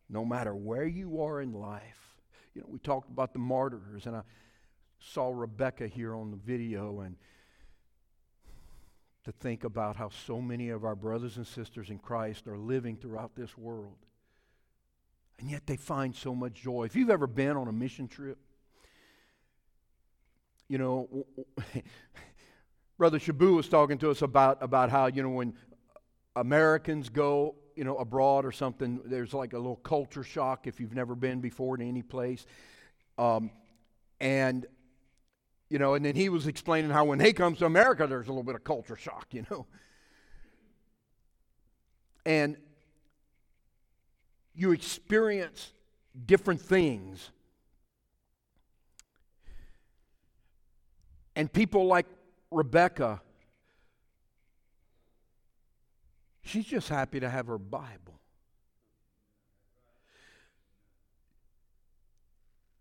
No 0.07 0.23
matter 0.23 0.55
where 0.55 0.85
you 0.85 1.21
are 1.21 1.41
in 1.41 1.51
life. 1.51 2.14
You 2.55 2.61
know, 2.61 2.67
we 2.69 2.79
talked 2.79 3.09
about 3.09 3.33
the 3.33 3.39
martyrs, 3.39 4.07
and 4.07 4.15
I 4.15 4.21
saw 4.99 5.29
Rebecca 5.29 5.87
here 5.87 6.15
on 6.15 6.31
the 6.31 6.37
video, 6.37 7.01
and 7.01 7.17
to 9.25 9.31
think 9.33 9.63
about 9.63 9.95
how 9.95 10.09
so 10.09 10.39
many 10.39 10.69
of 10.69 10.85
our 10.85 10.95
brothers 10.95 11.37
and 11.37 11.45
sisters 11.45 11.89
in 11.89 11.99
Christ 11.99 12.47
are 12.47 12.57
living 12.57 12.95
throughout 12.95 13.35
this 13.35 13.57
world. 13.57 13.97
And 15.39 15.49
yet 15.49 15.67
they 15.67 15.75
find 15.75 16.15
so 16.15 16.33
much 16.33 16.53
joy. 16.53 16.85
If 16.85 16.95
you've 16.95 17.09
ever 17.09 17.27
been 17.27 17.57
on 17.57 17.67
a 17.67 17.71
mission 17.71 18.07
trip, 18.07 18.37
you 20.69 20.77
know, 20.77 21.25
Brother 22.97 23.19
Shabu 23.19 23.55
was 23.55 23.67
talking 23.67 23.97
to 23.97 24.11
us 24.11 24.21
about, 24.21 24.63
about 24.63 24.89
how, 24.89 25.07
you 25.07 25.21
know, 25.21 25.29
when 25.29 25.53
Americans 26.35 27.09
go, 27.09 27.55
you 27.75 27.83
know, 27.83 27.97
abroad 27.97 28.45
or 28.45 28.51
something, 28.51 29.01
there's 29.05 29.33
like 29.33 29.53
a 29.53 29.57
little 29.57 29.75
culture 29.77 30.23
shock 30.23 30.67
if 30.67 30.79
you've 30.79 30.95
never 30.95 31.15
been 31.15 31.41
before 31.41 31.77
to 31.77 31.83
any 31.83 32.01
place. 32.01 32.45
Um, 33.17 33.51
and, 34.19 34.65
you 35.69 35.79
know, 35.79 35.93
and 35.93 36.05
then 36.05 36.15
he 36.15 36.29
was 36.29 36.47
explaining 36.47 36.91
how 36.91 37.05
when 37.05 37.19
he 37.19 37.33
comes 37.33 37.59
to 37.59 37.65
America, 37.65 38.07
there's 38.07 38.27
a 38.27 38.31
little 38.31 38.43
bit 38.43 38.55
of 38.55 38.63
culture 38.63 38.95
shock, 38.95 39.27
you 39.31 39.45
know. 39.49 39.65
And 42.25 42.57
you 44.55 44.71
experience 44.71 45.73
different 46.25 46.61
things. 46.61 47.29
And 51.35 51.51
people 51.51 51.85
like 51.87 52.05
Rebecca, 52.51 53.21
she's 56.45 56.65
just 56.65 56.87
happy 56.87 57.19
to 57.19 57.29
have 57.29 57.47
her 57.47 57.57
Bible. 57.57 58.19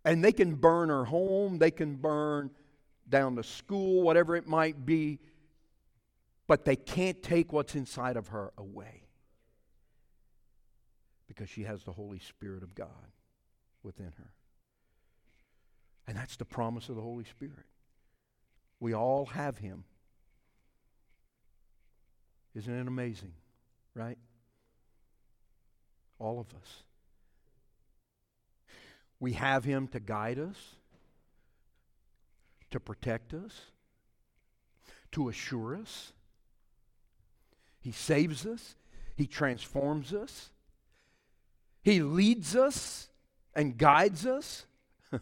And 0.05 0.23
they 0.23 0.33
can 0.33 0.55
burn 0.55 0.91
her 0.91 1.05
home, 1.05 1.59
they 1.59 1.71
can 1.71 1.97
burn 1.97 2.51
down 3.09 3.35
the 3.35 3.43
school, 3.43 4.03
whatever 4.03 4.37
it 4.37 4.47
might 4.47 4.85
be, 4.85 5.19
but 6.47 6.65
they 6.65 6.77
can't 6.77 7.23
take 7.23 7.53
what's 7.53 7.75
inside 7.75 8.17
of 8.17 8.29
her 8.29 8.53
away 8.59 9.05
because 11.27 11.49
she 11.49 11.63
has 11.65 11.83
the 11.85 11.93
Holy 11.93 12.19
Spirit 12.19 12.63
of 12.63 12.75
God 12.75 12.89
within 13.83 14.13
her. 14.19 14.31
And 16.07 16.17
that's 16.17 16.37
the 16.37 16.45
promise 16.45 16.91
of 16.91 16.97
the 16.97 17.03
Holy 17.03 17.25
Spirit. 17.25 17.65
We 18.79 18.95
all 18.95 19.27
have 19.27 19.57
him. 19.57 19.85
Isn't 22.55 22.79
it 22.79 22.87
amazing? 22.87 23.33
Right? 23.95 24.19
All 26.19 26.41
of 26.41 26.47
us. 26.49 26.83
We 29.21 29.33
have 29.33 29.65
him 29.65 29.89
to 29.89 30.01
guide 30.01 30.39
us, 30.39 30.57
to 32.71 32.81
protect 32.81 33.33
us, 33.33 33.61
to 35.13 35.29
assure 35.29 35.77
us. 35.77 36.13
He 37.81 37.93
saves 37.93 38.45
us, 38.45 38.75
he 39.15 39.27
transforms 39.27 40.13
us, 40.13 40.51
he 41.83 42.03
leads 42.03 42.57
us 42.57 43.09
and 43.55 43.77
guides 43.79 44.27
us. 44.27 44.67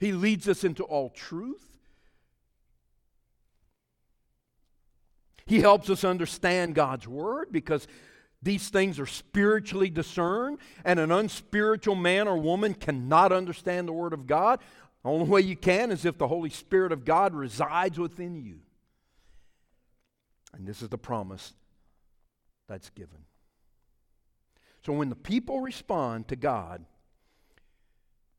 He 0.00 0.10
leads 0.10 0.48
us 0.48 0.64
into 0.64 0.82
all 0.82 1.10
truth. 1.10 1.71
He 5.46 5.60
helps 5.60 5.90
us 5.90 6.04
understand 6.04 6.74
God's 6.74 7.06
Word 7.08 7.48
because 7.50 7.86
these 8.42 8.68
things 8.68 8.98
are 8.98 9.06
spiritually 9.06 9.90
discerned, 9.90 10.58
and 10.84 10.98
an 10.98 11.12
unspiritual 11.12 11.94
man 11.94 12.26
or 12.26 12.36
woman 12.36 12.74
cannot 12.74 13.32
understand 13.32 13.86
the 13.86 13.92
Word 13.92 14.12
of 14.12 14.26
God. 14.26 14.60
The 15.02 15.10
only 15.10 15.28
way 15.28 15.40
you 15.42 15.56
can 15.56 15.90
is 15.90 16.04
if 16.04 16.18
the 16.18 16.28
Holy 16.28 16.50
Spirit 16.50 16.92
of 16.92 17.04
God 17.04 17.34
resides 17.34 17.98
within 17.98 18.36
you. 18.36 18.60
And 20.54 20.66
this 20.66 20.82
is 20.82 20.88
the 20.88 20.98
promise 20.98 21.54
that's 22.68 22.90
given. 22.90 23.18
So 24.84 24.92
when 24.92 25.08
the 25.08 25.16
people 25.16 25.60
respond 25.60 26.28
to 26.28 26.36
God, 26.36 26.84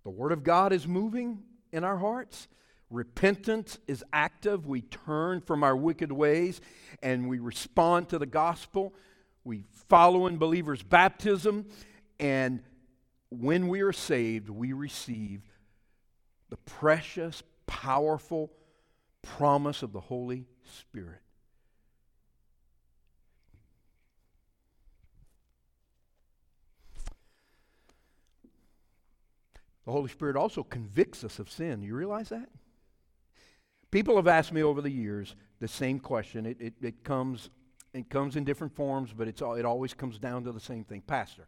the 0.04 0.10
Word 0.10 0.34
of 0.34 0.44
God 0.44 0.74
is 0.74 0.86
moving, 0.86 1.44
in 1.74 1.84
our 1.84 1.98
hearts. 1.98 2.48
Repentance 2.90 3.80
is 3.88 4.04
active. 4.14 4.68
We 4.68 4.82
turn 4.82 5.42
from 5.42 5.64
our 5.64 5.76
wicked 5.76 6.12
ways 6.12 6.62
and 7.02 7.28
we 7.28 7.40
respond 7.40 8.10
to 8.10 8.20
the 8.20 8.26
gospel. 8.26 8.94
We 9.44 9.66
follow 9.90 10.28
in 10.28 10.38
believers' 10.38 10.84
baptism. 10.84 11.66
And 12.20 12.62
when 13.30 13.68
we 13.68 13.82
are 13.82 13.94
saved, 13.94 14.50
we 14.50 14.74
receive 14.74 15.42
the 16.50 16.58
precious, 16.58 17.42
powerful 17.66 18.52
promise 19.24 19.82
of 19.82 19.92
the 19.92 20.00
Holy 20.00 20.46
Spirit. 20.80 21.20
The 29.86 29.92
Holy 29.92 30.10
Spirit 30.10 30.36
also 30.36 30.64
convicts 30.64 31.24
us 31.24 31.40
of 31.40 31.50
sin. 31.50 31.82
You 31.82 31.96
realize 31.96 32.30
that? 32.30 32.50
People 33.94 34.16
have 34.16 34.28
asked 34.28 34.52
me 34.52 34.64
over 34.64 34.82
the 34.82 34.90
years 34.90 35.36
the 35.60 35.68
same 35.68 36.00
question. 36.00 36.48
It, 36.48 36.60
it, 36.60 36.74
it, 36.82 37.04
comes, 37.04 37.52
it 37.94 38.10
comes 38.10 38.36
in 38.36 38.44
different 38.44 38.76
forms, 38.76 39.14
but 39.16 39.28
it's 39.28 39.40
it 39.40 39.66
always 39.66 39.94
comes 39.94 40.18
down 40.18 40.46
to 40.46 40.52
the 40.52 40.60
same 40.60 40.84
thing. 40.84 41.02
Pastor, 41.02 41.44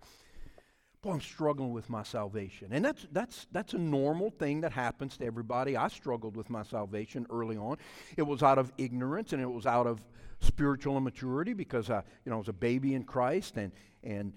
boy, 1.01 1.13
I'm 1.13 1.21
struggling 1.21 1.73
with 1.73 1.89
my 1.89 2.03
salvation. 2.03 2.67
And 2.69 2.85
that's, 2.85 3.07
that's, 3.11 3.47
that's 3.51 3.73
a 3.73 3.79
normal 3.79 4.29
thing 4.29 4.61
that 4.61 4.71
happens 4.71 5.17
to 5.17 5.25
everybody. 5.25 5.75
I 5.75 5.87
struggled 5.87 6.37
with 6.37 6.51
my 6.51 6.61
salvation 6.61 7.25
early 7.31 7.57
on. 7.57 7.77
It 8.15 8.21
was 8.21 8.43
out 8.43 8.59
of 8.59 8.71
ignorance 8.77 9.33
and 9.33 9.41
it 9.41 9.49
was 9.49 9.65
out 9.65 9.87
of 9.87 10.05
spiritual 10.39 10.97
immaturity 10.97 11.53
because 11.53 11.89
I, 11.89 12.03
you 12.25 12.29
know, 12.29 12.35
I 12.35 12.37
was 12.37 12.47
a 12.47 12.53
baby 12.53 12.93
in 12.93 13.05
Christ 13.05 13.57
and, 13.57 13.71
and 14.03 14.33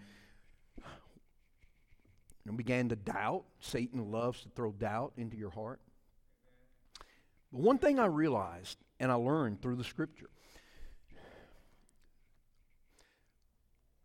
and 2.46 2.56
began 2.56 2.88
to 2.88 2.96
doubt. 2.96 3.44
Satan 3.60 4.10
loves 4.10 4.44
to 4.44 4.48
throw 4.48 4.72
doubt 4.72 5.12
into 5.18 5.36
your 5.36 5.50
heart. 5.50 5.80
But 7.52 7.60
one 7.60 7.78
thing 7.78 7.98
I 7.98 8.06
realized 8.06 8.78
and 9.00 9.10
I 9.10 9.14
learned 9.14 9.62
through 9.62 9.76
the 9.76 9.84
scripture 9.84 10.28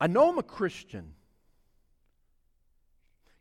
I 0.04 0.08
know 0.08 0.30
I'm 0.30 0.38
a 0.38 0.44
Christian. 0.44 1.14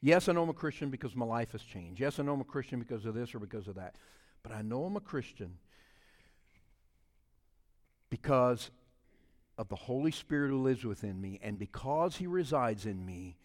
Yes, 0.00 0.28
I 0.28 0.32
know 0.32 0.44
I'm 0.44 0.48
a 0.48 0.54
Christian 0.54 0.90
because 0.90 1.16
my 1.16 1.26
life 1.26 1.50
has 1.52 1.62
changed. 1.62 2.00
Yes, 2.00 2.20
I 2.20 2.22
know 2.22 2.34
I'm 2.34 2.40
a 2.40 2.44
Christian 2.44 2.78
because 2.78 3.04
of 3.04 3.14
this 3.14 3.34
or 3.34 3.40
because 3.40 3.66
of 3.66 3.74
that. 3.74 3.96
But 4.44 4.52
I 4.52 4.62
know 4.62 4.84
I'm 4.84 4.96
a 4.96 5.00
Christian 5.00 5.58
because 8.10 8.70
of 9.58 9.68
the 9.68 9.74
Holy 9.74 10.12
Spirit 10.12 10.50
who 10.50 10.62
lives 10.62 10.84
within 10.84 11.20
me 11.20 11.40
and 11.42 11.58
because 11.58 12.14
He 12.14 12.28
resides 12.28 12.86
in 12.86 13.04
me 13.04 13.36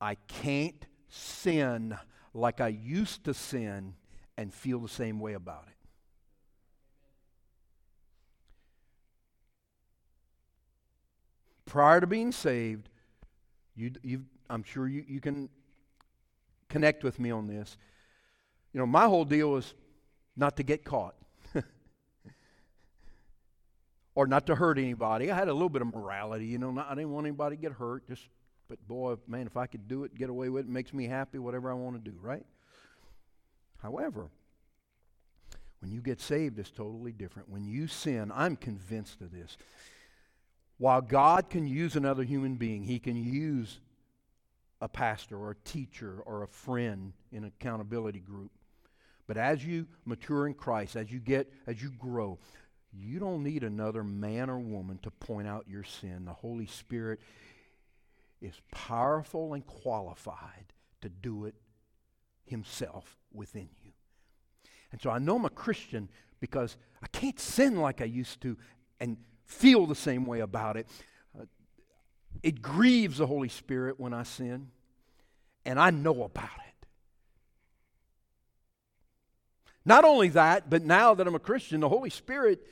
I 0.00 0.16
can't 0.26 0.86
sin 1.08 1.96
like 2.34 2.60
I 2.60 2.68
used 2.68 3.22
to 3.26 3.34
sin 3.34 3.94
and 4.36 4.52
feel 4.52 4.80
the 4.80 4.88
same 4.88 5.20
way 5.20 5.34
about 5.34 5.66
it. 5.68 5.79
Prior 11.70 12.00
to 12.00 12.06
being 12.08 12.32
saved, 12.32 12.88
you, 13.76 13.92
you, 14.02 14.24
I'm 14.50 14.64
sure 14.64 14.88
you, 14.88 15.04
you 15.06 15.20
can 15.20 15.48
connect 16.68 17.04
with 17.04 17.20
me 17.20 17.30
on 17.30 17.46
this. 17.46 17.76
You 18.72 18.80
know, 18.80 18.86
my 18.86 19.04
whole 19.04 19.24
deal 19.24 19.52
was 19.52 19.72
not 20.36 20.56
to 20.56 20.64
get 20.64 20.84
caught 20.84 21.14
or 24.16 24.26
not 24.26 24.46
to 24.46 24.56
hurt 24.56 24.78
anybody. 24.78 25.30
I 25.30 25.36
had 25.36 25.46
a 25.46 25.52
little 25.52 25.68
bit 25.68 25.80
of 25.80 25.94
morality, 25.94 26.46
you 26.46 26.58
know, 26.58 26.72
not, 26.72 26.88
I 26.90 26.96
didn't 26.96 27.12
want 27.12 27.28
anybody 27.28 27.54
to 27.54 27.62
get 27.62 27.70
hurt, 27.70 28.04
just 28.08 28.22
but 28.68 28.84
boy, 28.88 29.14
man, 29.28 29.46
if 29.46 29.56
I 29.56 29.68
could 29.68 29.86
do 29.86 30.02
it, 30.02 30.12
get 30.16 30.28
away 30.28 30.48
with 30.48 30.64
it, 30.64 30.68
it 30.68 30.72
makes 30.72 30.92
me 30.92 31.06
happy, 31.06 31.38
whatever 31.38 31.70
I 31.70 31.74
want 31.74 32.04
to 32.04 32.10
do, 32.10 32.16
right? 32.20 32.44
However, 33.78 34.28
when 35.78 35.92
you 35.92 36.00
get 36.00 36.20
saved, 36.20 36.58
it's 36.58 36.72
totally 36.72 37.12
different. 37.12 37.48
When 37.48 37.64
you 37.64 37.86
sin, 37.86 38.32
I'm 38.34 38.56
convinced 38.56 39.20
of 39.20 39.30
this. 39.30 39.56
While 40.80 41.02
God 41.02 41.50
can 41.50 41.66
use 41.66 41.94
another 41.94 42.22
human 42.22 42.56
being, 42.56 42.84
He 42.84 42.98
can 42.98 43.14
use 43.14 43.80
a 44.80 44.88
pastor 44.88 45.36
or 45.36 45.50
a 45.50 45.68
teacher 45.68 46.22
or 46.24 46.42
a 46.42 46.48
friend 46.48 47.12
in 47.30 47.44
an 47.44 47.52
accountability 47.60 48.20
group. 48.20 48.50
But 49.26 49.36
as 49.36 49.62
you 49.62 49.86
mature 50.06 50.46
in 50.46 50.54
Christ, 50.54 50.96
as 50.96 51.12
you 51.12 51.18
get, 51.18 51.52
as 51.66 51.82
you 51.82 51.90
grow, 51.90 52.38
You 52.92 53.20
don't 53.20 53.42
need 53.44 53.62
another 53.62 54.02
man 54.02 54.50
or 54.50 54.58
woman 54.58 54.98
to 55.02 55.10
point 55.10 55.46
out 55.46 55.66
your 55.68 55.84
sin. 55.84 56.24
The 56.24 56.32
Holy 56.32 56.66
Spirit 56.66 57.20
is 58.40 58.54
powerful 58.72 59.54
and 59.54 59.64
qualified 59.64 60.72
to 61.02 61.08
do 61.08 61.44
it 61.44 61.54
Himself 62.46 63.16
within 63.32 63.68
you. 63.84 63.92
And 64.90 65.00
so 65.00 65.10
I 65.10 65.18
know 65.18 65.36
I'm 65.36 65.44
a 65.44 65.50
Christian 65.50 66.08
because 66.40 66.76
I 67.00 67.06
can't 67.06 67.38
sin 67.38 67.76
like 67.76 68.00
I 68.00 68.06
used 68.06 68.40
to 68.40 68.56
and 68.98 69.16
feel 69.50 69.86
the 69.86 69.94
same 69.94 70.26
way 70.26 70.40
about 70.40 70.76
it. 70.76 70.86
Uh, 71.38 71.44
it 72.42 72.62
grieves 72.62 73.18
the 73.18 73.26
Holy 73.26 73.48
Spirit 73.48 73.98
when 73.98 74.14
I 74.14 74.22
sin, 74.22 74.68
and 75.64 75.78
I 75.78 75.90
know 75.90 76.22
about 76.22 76.44
it. 76.44 76.86
Not 79.84 80.04
only 80.04 80.28
that, 80.30 80.70
but 80.70 80.82
now 80.84 81.14
that 81.14 81.26
I'm 81.26 81.34
a 81.34 81.40
Christian, 81.40 81.80
the 81.80 81.88
Holy 81.88 82.10
Spirit 82.10 82.66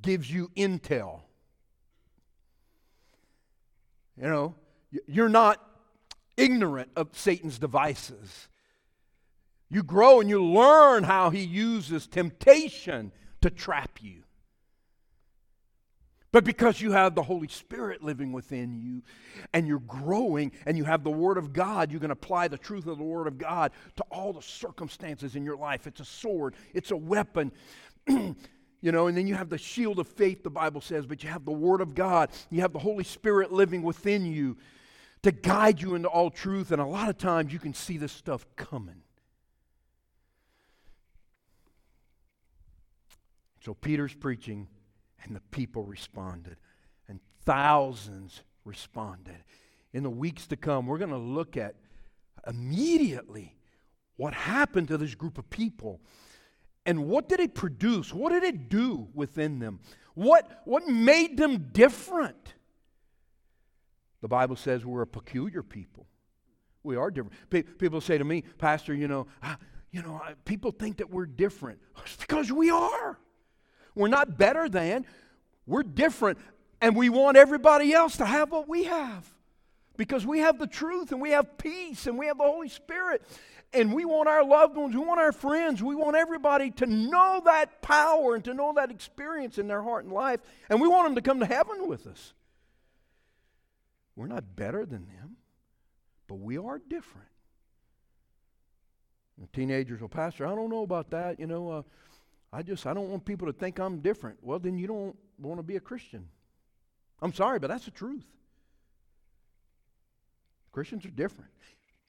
gives 0.00 0.30
you 0.30 0.50
intel. 0.56 1.20
You 4.16 4.28
know, 4.28 4.54
you're 5.06 5.28
not 5.28 5.60
ignorant 6.36 6.90
of 6.96 7.08
Satan's 7.12 7.58
devices. 7.58 8.48
You 9.68 9.82
grow 9.82 10.20
and 10.20 10.28
you 10.28 10.44
learn 10.44 11.04
how 11.04 11.30
he 11.30 11.42
uses 11.42 12.06
temptation 12.06 13.12
to 13.40 13.50
trap 13.50 13.98
you. 14.02 14.21
But 16.32 16.44
because 16.44 16.80
you 16.80 16.92
have 16.92 17.14
the 17.14 17.22
Holy 17.22 17.48
Spirit 17.48 18.02
living 18.02 18.32
within 18.32 18.80
you 18.80 19.02
and 19.52 19.68
you're 19.68 19.80
growing 19.80 20.50
and 20.64 20.78
you 20.78 20.84
have 20.84 21.04
the 21.04 21.10
Word 21.10 21.36
of 21.36 21.52
God, 21.52 21.92
you 21.92 22.00
can 22.00 22.10
apply 22.10 22.48
the 22.48 22.56
truth 22.56 22.86
of 22.86 22.96
the 22.96 23.04
Word 23.04 23.26
of 23.26 23.36
God 23.36 23.70
to 23.96 24.04
all 24.10 24.32
the 24.32 24.40
circumstances 24.40 25.36
in 25.36 25.44
your 25.44 25.56
life. 25.56 25.86
It's 25.86 26.00
a 26.00 26.06
sword, 26.06 26.54
it's 26.74 26.90
a 26.90 26.96
weapon. 26.96 27.52
You 28.84 28.90
know, 28.90 29.06
and 29.06 29.16
then 29.16 29.28
you 29.28 29.36
have 29.36 29.48
the 29.48 29.58
shield 29.58 30.00
of 30.00 30.08
faith, 30.08 30.42
the 30.42 30.50
Bible 30.50 30.80
says, 30.80 31.06
but 31.06 31.22
you 31.22 31.30
have 31.30 31.44
the 31.44 31.52
Word 31.52 31.80
of 31.80 31.94
God. 31.94 32.30
You 32.50 32.62
have 32.62 32.72
the 32.72 32.80
Holy 32.80 33.04
Spirit 33.04 33.52
living 33.52 33.84
within 33.84 34.26
you 34.26 34.56
to 35.22 35.30
guide 35.30 35.80
you 35.80 35.94
into 35.94 36.08
all 36.08 36.30
truth. 36.30 36.72
And 36.72 36.82
a 36.82 36.84
lot 36.84 37.08
of 37.08 37.16
times 37.16 37.52
you 37.52 37.60
can 37.60 37.74
see 37.74 37.96
this 37.96 38.10
stuff 38.10 38.44
coming. 38.56 39.02
So 43.64 43.72
Peter's 43.72 44.14
preaching, 44.14 44.66
and 45.24 45.36
the 45.36 45.40
people 45.50 45.84
responded, 45.84 46.56
and 47.08 47.20
thousands 47.44 48.42
responded. 48.64 49.44
In 49.92 50.02
the 50.02 50.10
weeks 50.10 50.46
to 50.48 50.56
come, 50.56 50.86
we're 50.86 50.98
going 50.98 51.10
to 51.10 51.16
look 51.16 51.56
at 51.56 51.74
immediately 52.46 53.56
what 54.16 54.34
happened 54.34 54.88
to 54.88 54.98
this 54.98 55.14
group 55.14 55.38
of 55.38 55.48
people 55.50 56.00
and 56.84 57.06
what 57.06 57.28
did 57.28 57.40
it 57.40 57.54
produce? 57.54 58.12
What 58.12 58.32
did 58.32 58.42
it 58.42 58.68
do 58.68 59.08
within 59.14 59.58
them? 59.58 59.80
What, 60.14 60.62
what 60.64 60.88
made 60.88 61.36
them 61.36 61.68
different? 61.72 62.54
The 64.20 64.28
Bible 64.28 64.56
says 64.56 64.84
we're 64.84 65.02
a 65.02 65.06
peculiar 65.06 65.62
people. 65.62 66.06
We 66.82 66.96
are 66.96 67.10
different. 67.10 67.78
people 67.78 68.00
say 68.00 68.18
to 68.18 68.24
me, 68.24 68.42
Pastor, 68.58 68.94
you 68.94 69.06
know, 69.06 69.26
uh, 69.42 69.54
you 69.92 70.02
know, 70.02 70.20
people 70.44 70.72
think 70.72 70.96
that 70.98 71.10
we're 71.10 71.26
different. 71.26 71.78
It's 72.04 72.16
because 72.16 72.50
we 72.50 72.70
are. 72.70 73.18
We're 73.94 74.08
not 74.08 74.38
better 74.38 74.68
than. 74.68 75.06
We're 75.66 75.82
different, 75.82 76.38
and 76.80 76.96
we 76.96 77.08
want 77.08 77.36
everybody 77.36 77.92
else 77.92 78.16
to 78.16 78.26
have 78.26 78.50
what 78.50 78.68
we 78.68 78.84
have 78.84 79.32
because 79.96 80.26
we 80.26 80.40
have 80.40 80.58
the 80.58 80.66
truth 80.66 81.12
and 81.12 81.20
we 81.20 81.30
have 81.30 81.58
peace 81.58 82.06
and 82.06 82.18
we 82.18 82.26
have 82.26 82.38
the 82.38 82.44
Holy 82.44 82.68
Spirit. 82.68 83.22
And 83.74 83.94
we 83.94 84.04
want 84.04 84.28
our 84.28 84.44
loved 84.44 84.76
ones, 84.76 84.94
we 84.94 85.00
want 85.00 85.18
our 85.18 85.32
friends, 85.32 85.82
we 85.82 85.94
want 85.94 86.14
everybody 86.14 86.70
to 86.72 86.86
know 86.86 87.40
that 87.46 87.80
power 87.80 88.34
and 88.34 88.44
to 88.44 88.52
know 88.52 88.74
that 88.76 88.90
experience 88.90 89.56
in 89.56 89.66
their 89.66 89.82
heart 89.82 90.04
and 90.04 90.12
life. 90.12 90.40
And 90.68 90.78
we 90.80 90.88
want 90.88 91.06
them 91.06 91.14
to 91.14 91.22
come 91.22 91.40
to 91.40 91.46
heaven 91.46 91.88
with 91.88 92.06
us. 92.06 92.34
We're 94.14 94.26
not 94.26 94.56
better 94.56 94.84
than 94.84 95.06
them, 95.06 95.36
but 96.28 96.34
we 96.34 96.58
are 96.58 96.78
different. 96.78 97.28
Teenagers, 99.52 100.00
well, 100.00 100.08
Pastor, 100.08 100.46
I 100.46 100.54
don't 100.54 100.70
know 100.70 100.82
about 100.82 101.10
that. 101.10 101.40
You 101.40 101.46
know, 101.46 101.70
uh, 101.70 101.82
I 102.52 102.62
just, 102.62 102.86
I 102.86 102.92
don't 102.92 103.08
want 103.08 103.24
people 103.24 103.46
to 103.46 103.52
think 103.52 103.78
I'm 103.78 104.00
different. 104.00 104.38
Well, 104.42 104.58
then 104.58 104.78
you 104.78 104.86
don't 104.86 105.16
want 105.38 105.58
to 105.58 105.62
be 105.62 105.76
a 105.76 105.80
Christian. 105.80 106.28
I'm 107.22 107.32
sorry, 107.32 107.58
but 107.58 107.68
that's 107.68 107.86
the 107.86 107.90
truth. 107.90 108.26
Christians 110.72 111.04
are 111.06 111.10
different. 111.10 111.50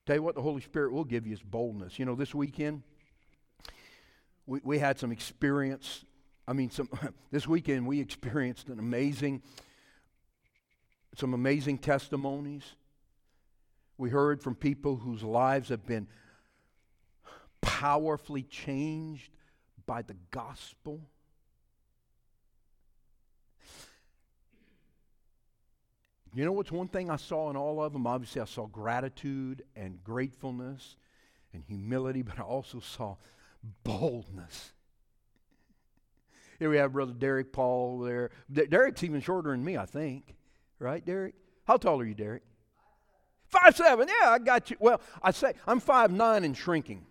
Tell 0.05 0.17
you 0.17 0.23
what, 0.23 0.35
the 0.35 0.41
Holy 0.41 0.61
Spirit 0.61 0.91
will 0.91 1.05
give 1.05 1.25
you 1.25 1.33
is 1.33 1.41
boldness. 1.41 1.97
You 1.97 2.05
know, 2.05 2.15
this 2.15 2.35
weekend, 2.35 2.83
we, 4.45 4.59
we 4.63 4.79
had 4.79 4.99
some 4.99 5.11
experience. 5.11 6.03
I 6.45 6.53
mean, 6.53 6.71
some 6.71 6.89
this 7.31 7.47
weekend 7.47 7.87
we 7.87 8.01
experienced 8.01 8.67
an 8.67 8.79
amazing, 8.79 9.41
some 11.15 11.33
amazing 11.33 11.77
testimonies. 11.77 12.63
We 13.97 14.09
heard 14.09 14.41
from 14.41 14.55
people 14.55 14.97
whose 14.97 15.23
lives 15.23 15.69
have 15.69 15.85
been 15.85 16.07
powerfully 17.61 18.43
changed 18.43 19.29
by 19.85 20.01
the 20.01 20.15
gospel. 20.31 21.01
You 26.35 26.45
know 26.45 26.51
what's 26.51 26.71
one 26.71 26.87
thing 26.87 27.11
I 27.11 27.17
saw 27.17 27.49
in 27.51 27.55
all 27.55 27.81
of 27.83 27.93
them? 27.93 28.07
Obviously, 28.07 28.41
I 28.41 28.45
saw 28.45 28.65
gratitude 28.65 29.63
and 29.75 30.03
gratefulness 30.03 30.97
and 31.53 31.63
humility, 31.63 32.21
but 32.23 32.39
I 32.39 32.43
also 32.43 32.79
saw 32.79 33.17
boldness. 33.83 34.71
Here 36.59 36.69
we 36.69 36.77
have 36.77 36.93
Brother 36.93 37.13
Derek 37.13 37.51
Paul 37.51 37.99
there. 37.99 38.31
D- 38.51 38.65
Derek's 38.65 39.03
even 39.03 39.21
shorter 39.21 39.51
than 39.51 39.63
me, 39.63 39.77
I 39.77 39.85
think. 39.85 40.35
Right, 40.79 41.05
Derek? 41.05 41.35
How 41.65 41.77
tall 41.77 41.99
are 41.99 42.05
you, 42.05 42.13
Derek? 42.13 42.43
Five 43.45 43.75
seven. 43.75 44.07
Yeah, 44.07 44.31
I 44.31 44.39
got 44.39 44.71
you. 44.71 44.77
Well, 44.79 44.99
I 45.21 45.31
say 45.31 45.53
I'm 45.67 45.79
five 45.79 46.11
nine 46.11 46.43
and 46.43 46.57
shrinking. 46.57 47.05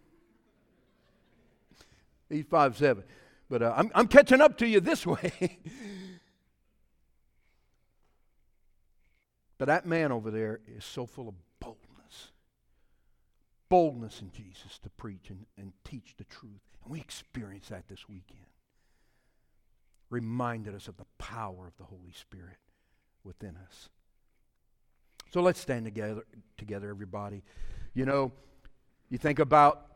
He's 2.33 2.47
five 2.49 2.77
seven, 2.77 3.05
but 3.49 3.63
uh, 3.63 3.75
I'm 3.77 3.91
I'm 3.95 4.09
catching 4.09 4.41
up 4.41 4.59
to 4.59 4.67
you 4.67 4.81
this 4.81 5.07
way. 5.07 5.59
But 9.63 9.67
that 9.67 9.87
man 9.87 10.11
over 10.11 10.33
there 10.33 10.59
is 10.67 10.85
so 10.85 11.07
full 11.07 11.29
of 11.29 11.35
boldness. 11.61 12.33
Boldness 13.69 14.21
in 14.21 14.33
Jesus 14.33 14.81
to 14.81 14.91
preach 14.91 15.31
and, 15.31 15.47
and 15.57 15.73
teach 15.85 16.15
the 16.17 16.25
truth. 16.25 16.63
And 16.83 16.93
we 16.93 16.99
experienced 16.99 17.71
that 17.71 17.87
this 17.87 18.09
weekend. 18.09 18.41
Reminded 20.11 20.75
us 20.75 20.89
of 20.89 20.97
the 20.97 21.07
power 21.17 21.69
of 21.69 21.77
the 21.79 21.85
Holy 21.85 22.11
Spirit 22.13 22.57
within 23.23 23.57
us. 23.65 23.89
So 25.31 25.41
let's 25.41 25.61
stand 25.61 25.85
together, 25.85 26.25
together, 26.57 26.91
everybody. 26.91 27.45
You 27.95 28.05
know, 28.05 28.33
you 29.11 29.19
think 29.19 29.39
about 29.39 29.92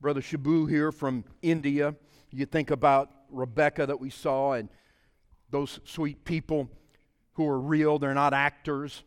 Brother 0.00 0.20
Shabu 0.20 0.68
here 0.68 0.92
from 0.92 1.24
India. 1.42 1.94
You 2.30 2.46
think 2.46 2.70
about 2.70 3.10
Rebecca 3.30 3.86
that 3.86 3.98
we 3.98 4.10
saw 4.10 4.52
and 4.52 4.68
those 5.50 5.80
sweet 5.84 6.24
people 6.24 6.70
who 7.34 7.48
are 7.48 7.58
real, 7.58 7.98
they're 7.98 8.14
not 8.14 8.34
actors. 8.34 9.02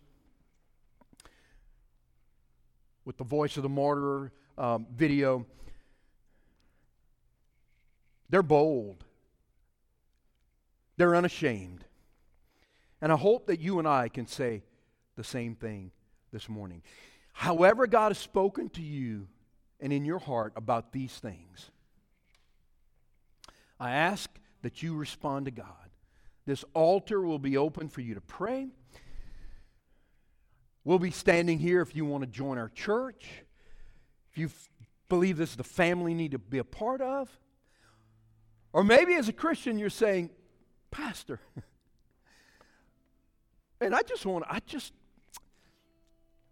With 3.06 3.18
the 3.18 3.24
Voice 3.24 3.58
of 3.58 3.64
the 3.64 3.70
Martyr 3.70 4.32
um, 4.58 4.88
video, 4.96 5.46
they're 8.30 8.44
bold, 8.44 9.04
they're 10.98 11.16
unashamed. 11.16 11.86
And 13.02 13.12
I 13.12 13.16
hope 13.16 13.48
that 13.48 13.60
you 13.60 13.80
and 13.80 13.88
I 13.88 14.10
can 14.10 14.28
say 14.28 14.64
the 15.16 15.24
same 15.24 15.56
thing 15.56 15.92
this 16.32 16.50
morning. 16.50 16.82
However, 17.34 17.88
God 17.88 18.10
has 18.10 18.18
spoken 18.18 18.70
to 18.70 18.82
you 18.82 19.28
and 19.80 19.94
in 19.94 20.06
your 20.06 20.20
heart 20.20 20.54
about 20.56 20.92
these 20.92 21.14
things, 21.14 21.72
I 23.80 23.92
ask 23.92 24.30
that 24.62 24.84
you 24.84 24.96
respond 24.96 25.46
to 25.46 25.52
God. 25.52 25.66
This 26.46 26.66
altar 26.74 27.22
will 27.22 27.40
be 27.40 27.58
open 27.58 27.90
for 27.90 28.02
you 28.02 28.16
to 28.16 28.22
pray. 28.22 28.68
We'll 30.84 31.00
be 31.00 31.12
standing 31.12 31.60
here 31.60 31.82
if 31.82 31.96
you 31.96 32.06
want 32.06 32.24
to 32.24 32.30
join 32.30 32.58
our 32.58 32.70
church. 32.70 33.26
If 34.32 34.38
you 34.38 34.48
f- 34.48 34.70
believe 35.08 35.38
this 35.38 35.52
is 35.52 35.56
the 35.56 35.64
family 35.64 36.12
you 36.12 36.18
need 36.18 36.32
to 36.32 36.40
be 36.40 36.58
a 36.58 36.64
part 36.64 37.02
of. 37.02 37.30
Or 38.74 38.84
maybe 38.84 39.16
as 39.16 39.28
a 39.28 39.34
Christian 39.34 39.78
you're 39.78 39.90
saying, 39.90 40.30
Pastor, 40.92 41.40
and 43.82 43.96
I 43.96 44.02
just 44.02 44.26
want, 44.26 44.46
I 44.50 44.60
just, 44.66 44.94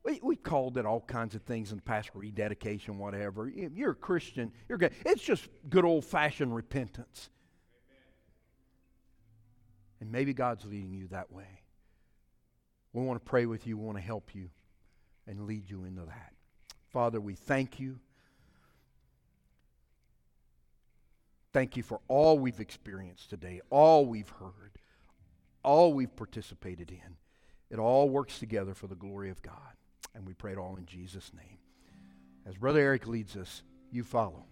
we, 0.07 0.21
we 0.23 0.35
called 0.37 0.77
it 0.77 0.85
all 0.85 1.01
kinds 1.01 1.35
of 1.35 1.41
things 1.41 1.71
in 1.71 1.77
the 1.77 1.81
past, 1.83 2.11
rededication, 2.13 2.97
whatever. 2.97 3.49
You're 3.49 3.91
a 3.91 3.95
Christian, 3.95 4.53
you're 4.69 4.77
good. 4.77 4.93
It's 5.05 5.21
just 5.21 5.49
good 5.69 5.83
old 5.83 6.05
fashioned 6.05 6.55
repentance. 6.55 7.29
And 9.99 10.09
maybe 10.09 10.33
God's 10.33 10.63
leading 10.63 10.93
you 10.93 11.07
that 11.07 11.29
way. 11.29 11.61
We 12.93 13.03
want 13.03 13.23
to 13.23 13.29
pray 13.29 13.45
with 13.45 13.67
you, 13.67 13.77
we 13.77 13.85
want 13.85 13.97
to 13.97 14.03
help 14.03 14.33
you 14.33 14.49
and 15.27 15.45
lead 15.45 15.69
you 15.69 15.83
into 15.83 16.05
that. 16.05 16.33
Father, 16.89 17.19
we 17.19 17.35
thank 17.35 17.79
you. 17.79 17.99
thank 21.53 21.75
you 21.75 21.81
for 21.81 21.99
all 22.07 22.37
we've 22.37 22.59
experienced 22.59 23.31
today, 23.31 23.61
all 23.71 24.05
we've 24.05 24.29
heard, 24.29 24.77
all 25.63 25.91
we've 25.91 26.15
participated 26.15 26.91
in. 26.91 27.17
It 27.71 27.79
all 27.79 28.09
works 28.09 28.37
together 28.37 28.75
for 28.75 28.85
the 28.85 28.95
glory 28.95 29.31
of 29.31 29.41
God. 29.41 29.76
And 30.17 30.25
we 30.25 30.33
pray 30.33 30.53
it 30.53 30.57
all 30.57 30.77
in 30.77 30.87
Jesus' 30.87 31.31
name. 31.35 31.59
As 32.47 32.57
Brother 32.57 32.79
Eric 32.79 33.05
leads 33.05 33.37
us, 33.37 33.61
you 33.91 34.03
follow. 34.03 34.45